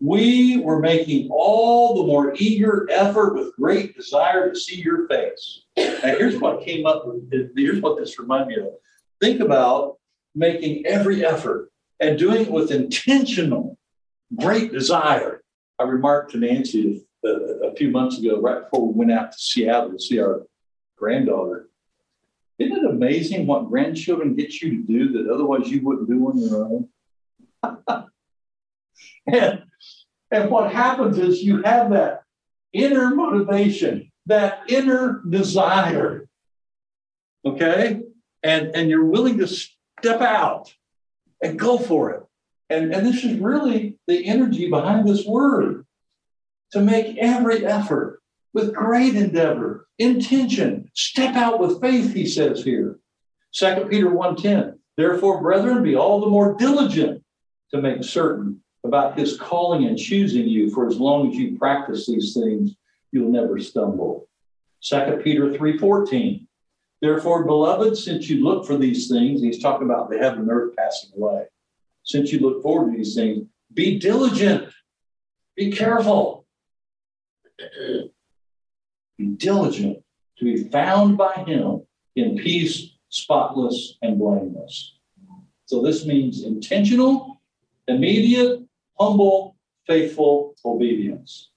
we 0.01 0.59
were 0.59 0.81
making 0.81 1.31
all 1.31 1.97
the 1.97 2.07
more 2.07 2.35
eager 2.37 2.87
effort 2.91 3.35
with 3.35 3.57
great 3.57 3.97
desire 3.97 4.51
to 4.51 4.59
see 4.59 4.77
your 4.77 5.09
face. 5.09 5.63
Now, 5.79 6.15
here's 6.19 6.39
what 6.39 6.63
came 6.63 6.85
up. 6.85 7.07
Here's 7.57 7.81
what 7.81 7.99
this 7.99 8.19
reminded 8.19 8.49
me 8.49 8.63
of. 8.65 8.73
Think 9.19 9.41
about 9.41 9.97
making 10.35 10.85
every 10.85 11.25
effort 11.25 11.71
and 12.01 12.19
doing 12.19 12.43
it 12.43 12.51
with 12.51 12.71
intentional, 12.71 13.79
great 14.37 14.73
desire. 14.73 15.43
I 15.79 15.85
remarked 15.85 16.33
to 16.33 16.39
Nancy 16.39 17.07
a, 17.25 17.29
a 17.69 17.75
few 17.75 17.91
months 17.91 18.19
ago, 18.19 18.41
right 18.41 18.63
before 18.65 18.89
we 18.89 18.95
went 18.95 19.13
out 19.13 19.33
to 19.33 19.39
Seattle 19.39 19.93
to 19.93 19.99
see 19.99 20.21
our 20.21 20.43
granddaughter. 20.97 21.69
Isn't 22.59 22.77
it 22.77 22.91
amazing 22.91 23.47
what 23.47 23.69
grandchildren 23.69 24.35
get 24.35 24.61
you 24.61 24.71
to 24.71 24.83
do 24.87 25.13
that 25.13 25.33
otherwise 25.33 25.71
you 25.71 25.83
wouldn't 25.83 26.09
do 26.09 26.29
on 26.29 26.39
your 26.39 26.65
own? 26.65 26.89
and 29.27 29.63
and 30.31 30.51
what 30.51 30.73
happens 30.73 31.19
is 31.19 31.43
you 31.43 31.63
have 31.63 31.91
that 31.91 32.23
inner 32.73 33.15
motivation, 33.15 34.11
that 34.27 34.63
inner 34.69 35.23
desire. 35.29 36.29
Okay? 37.45 38.03
And, 38.43 38.75
and 38.75 38.89
you're 38.89 39.05
willing 39.05 39.39
to 39.39 39.47
step 39.47 40.21
out 40.21 40.73
and 41.43 41.59
go 41.59 41.79
for 41.79 42.11
it. 42.11 42.23
And, 42.69 42.95
and 42.95 43.05
this 43.05 43.25
is 43.25 43.39
really 43.39 43.99
the 44.07 44.25
energy 44.27 44.71
behind 44.71 45.09
this 45.09 45.27
word 45.27 45.85
to 46.73 46.81
make 46.81 47.17
every 47.19 47.65
effort 47.67 48.21
with 48.53 48.75
great 48.75 49.15
endeavor, 49.15 49.87
intention, 49.99 50.91
step 50.95 51.37
out 51.37 51.61
with 51.61 51.81
faith, 51.81 52.13
he 52.13 52.27
says 52.27 52.63
here. 52.65 52.99
2 53.53 53.87
Peter 53.89 54.11
1:10. 54.11 54.79
Therefore, 54.97 55.41
brethren, 55.41 55.83
be 55.83 55.97
all 55.97 56.21
the 56.21 56.27
more 56.27 56.55
diligent 56.55 57.23
to 57.71 57.81
make 57.81 58.05
certain 58.05 58.61
about 58.85 59.19
his 59.19 59.39
calling 59.39 59.87
and 59.87 59.99
choosing 59.99 60.49
you 60.49 60.71
for 60.71 60.87
as 60.87 60.99
long 60.99 61.31
as 61.31 61.37
you 61.37 61.59
practice 61.59 62.07
these 62.07 62.35
things 62.35 62.75
you'll 63.13 63.31
never 63.31 63.59
stumble 63.59 64.29
2 64.83 65.21
peter 65.23 65.51
3.14 65.51 66.47
therefore 67.03 67.45
beloved 67.45 67.97
since 67.97 68.29
you 68.29 68.43
look 68.43 68.67
for 68.67 68.77
these 68.77 69.09
things 69.09 69.43
he's 69.43 69.63
talking 69.63 69.87
about 69.87 70.09
the 70.11 70.19
heaven 70.19 70.41
and 70.41 70.51
earth 70.51 70.75
passing 70.77 71.11
away 71.17 71.45
since 72.05 72.33
you 72.33 72.41
look 72.41 72.63
forward 72.63 72.91
to 72.91 72.97
these 72.97 73.15
things 73.15 73.47
be 73.75 73.99
diligent 73.99 74.73
be 75.57 75.71
careful 75.71 76.40
be 79.19 79.27
diligent 79.37 79.99
to 80.39 80.45
be 80.45 80.65
found 80.65 81.17
by 81.17 81.35
him 81.47 81.83
in 82.17 82.37
peace 82.37 82.91
spotless 83.09 83.97
and 84.03 84.19
blameless 84.19 84.95
so 85.67 85.83
this 85.83 86.07
means 86.07 86.45
intentional 86.45 87.41
immediate 87.87 88.61
humble, 89.01 89.57
faithful 89.87 90.55
obedience. 90.65 91.51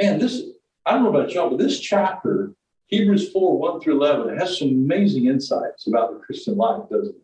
Man, 0.00 0.18
this, 0.18 0.42
I 0.84 0.92
don't 0.92 1.02
know 1.02 1.08
about 1.08 1.32
y'all, 1.32 1.48
but 1.48 1.58
this 1.58 1.80
chapter, 1.80 2.52
Hebrews 2.86 3.32
4 3.32 3.58
1 3.58 3.80
through 3.80 3.96
11, 4.02 4.38
has 4.38 4.58
some 4.58 4.68
amazing 4.68 5.26
insights 5.26 5.86
about 5.86 6.12
the 6.12 6.20
Christian 6.20 6.56
life, 6.56 6.82
doesn't 6.90 7.16
it? 7.16 7.22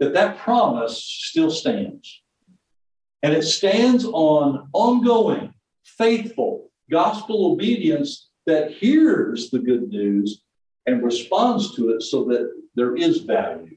that 0.00 0.14
that 0.14 0.38
promise 0.38 1.00
still 1.04 1.50
stands. 1.50 2.22
And 3.22 3.32
it 3.34 3.44
stands 3.44 4.04
on 4.04 4.68
ongoing, 4.72 5.54
faithful 5.84 6.71
gospel 6.90 7.52
obedience 7.52 8.28
that 8.46 8.72
hears 8.72 9.50
the 9.50 9.58
good 9.58 9.88
news 9.88 10.42
and 10.86 11.02
responds 11.02 11.74
to 11.76 11.90
it 11.90 12.02
so 12.02 12.24
that 12.24 12.52
there 12.74 12.96
is 12.96 13.18
value. 13.18 13.76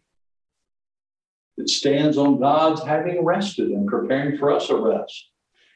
It 1.57 1.69
stands 1.69 2.17
on 2.17 2.39
God's 2.39 2.83
having 2.83 3.23
rested 3.23 3.69
and 3.69 3.87
preparing 3.87 4.37
for 4.37 4.51
us 4.51 4.69
a 4.69 4.75
rest. 4.75 5.29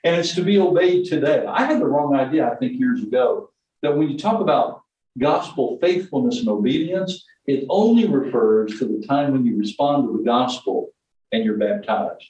And 0.04 0.16
it's 0.16 0.36
to 0.36 0.42
be 0.42 0.60
obeyed 0.60 1.06
today. 1.06 1.46
I 1.46 1.66
had 1.66 1.80
the 1.80 1.86
wrong 1.86 2.16
idea, 2.16 2.50
I 2.50 2.56
think, 2.56 2.80
years 2.80 3.04
ago, 3.04 3.52
that 3.82 3.96
when 3.96 4.10
you 4.10 4.18
talk 4.18 4.42
about 4.42 4.82
gospel 5.18 5.78
faithfulness 5.82 6.40
and 6.40 6.50
obedience, 6.50 7.26
it 7.46 7.66
only 7.70 8.08
refers 8.08 8.78
to 8.80 8.86
the 8.86 9.06
time 9.08 9.32
when 9.32 9.46
you 9.46 9.58
respond 9.58 10.06
to 10.06 10.18
the 10.18 10.24
gospel 10.24 10.90
and 11.32 11.44
you're 11.44 11.58
baptized. 11.58 12.30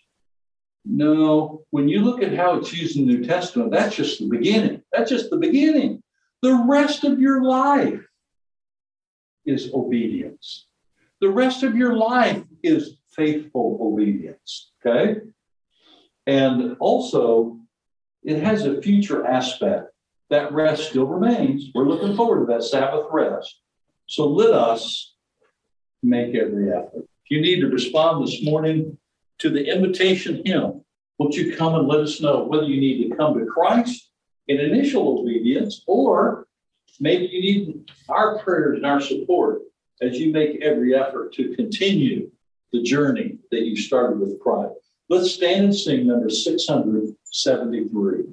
No, 0.85 1.63
when 1.71 1.87
you 1.87 1.99
look 1.99 2.23
at 2.23 2.33
how 2.33 2.55
it's 2.55 2.73
used 2.73 2.97
in 2.97 3.07
the 3.07 3.13
New 3.13 3.25
Testament, 3.25 3.71
that's 3.71 3.95
just 3.95 4.19
the 4.19 4.27
beginning. 4.27 4.81
That's 4.91 5.09
just 5.09 5.29
the 5.29 5.37
beginning. 5.37 6.01
The 6.41 6.65
rest 6.67 7.03
of 7.03 7.19
your 7.19 7.43
life 7.43 8.05
is 9.45 9.71
obedience. 9.73 10.67
The 11.21 11.29
rest 11.29 11.63
of 11.63 11.75
your 11.75 11.95
life 11.95 12.43
is 12.63 12.97
faithful 13.11 13.77
obedience. 13.81 14.71
Okay. 14.85 15.21
And 16.25 16.77
also, 16.79 17.59
it 18.23 18.41
has 18.41 18.65
a 18.65 18.81
future 18.81 19.25
aspect. 19.25 19.91
That 20.29 20.53
rest 20.53 20.89
still 20.89 21.05
remains. 21.05 21.71
We're 21.73 21.87
looking 21.87 22.15
forward 22.15 22.45
to 22.45 22.53
that 22.53 22.63
Sabbath 22.63 23.07
rest. 23.11 23.59
So 24.05 24.27
let 24.27 24.53
us 24.53 25.15
make 26.03 26.35
every 26.35 26.71
effort. 26.71 27.07
If 27.25 27.31
you 27.31 27.41
need 27.41 27.61
to 27.61 27.67
respond 27.67 28.25
this 28.25 28.43
morning 28.43 28.97
to 29.39 29.49
the 29.49 29.65
invitation 29.65 30.41
hymn, 30.45 30.83
won't 31.17 31.35
you 31.35 31.55
come 31.55 31.75
and 31.75 31.87
let 31.87 31.99
us 31.99 32.21
know 32.21 32.43
whether 32.43 32.63
you 32.63 32.79
need 32.79 33.09
to 33.09 33.15
come 33.15 33.37
to 33.37 33.45
Christ 33.45 34.09
in 34.47 34.59
initial 34.59 35.19
obedience 35.19 35.83
or 35.87 36.47
maybe 36.99 37.25
you 37.25 37.41
need 37.41 37.91
our 38.07 38.39
prayers 38.39 38.77
and 38.77 38.85
our 38.85 39.01
support 39.01 39.61
as 40.01 40.17
you 40.17 40.31
make 40.31 40.61
every 40.61 40.95
effort 40.95 41.33
to 41.33 41.55
continue 41.55 42.31
the 42.71 42.81
journey 42.83 43.37
that 43.51 43.63
you 43.63 43.75
started 43.75 44.19
with 44.19 44.39
Christ. 44.39 44.75
Let's 45.09 45.31
stand 45.31 45.65
and 45.65 45.75
sing 45.75 46.07
number 46.07 46.29
673. 46.29 48.23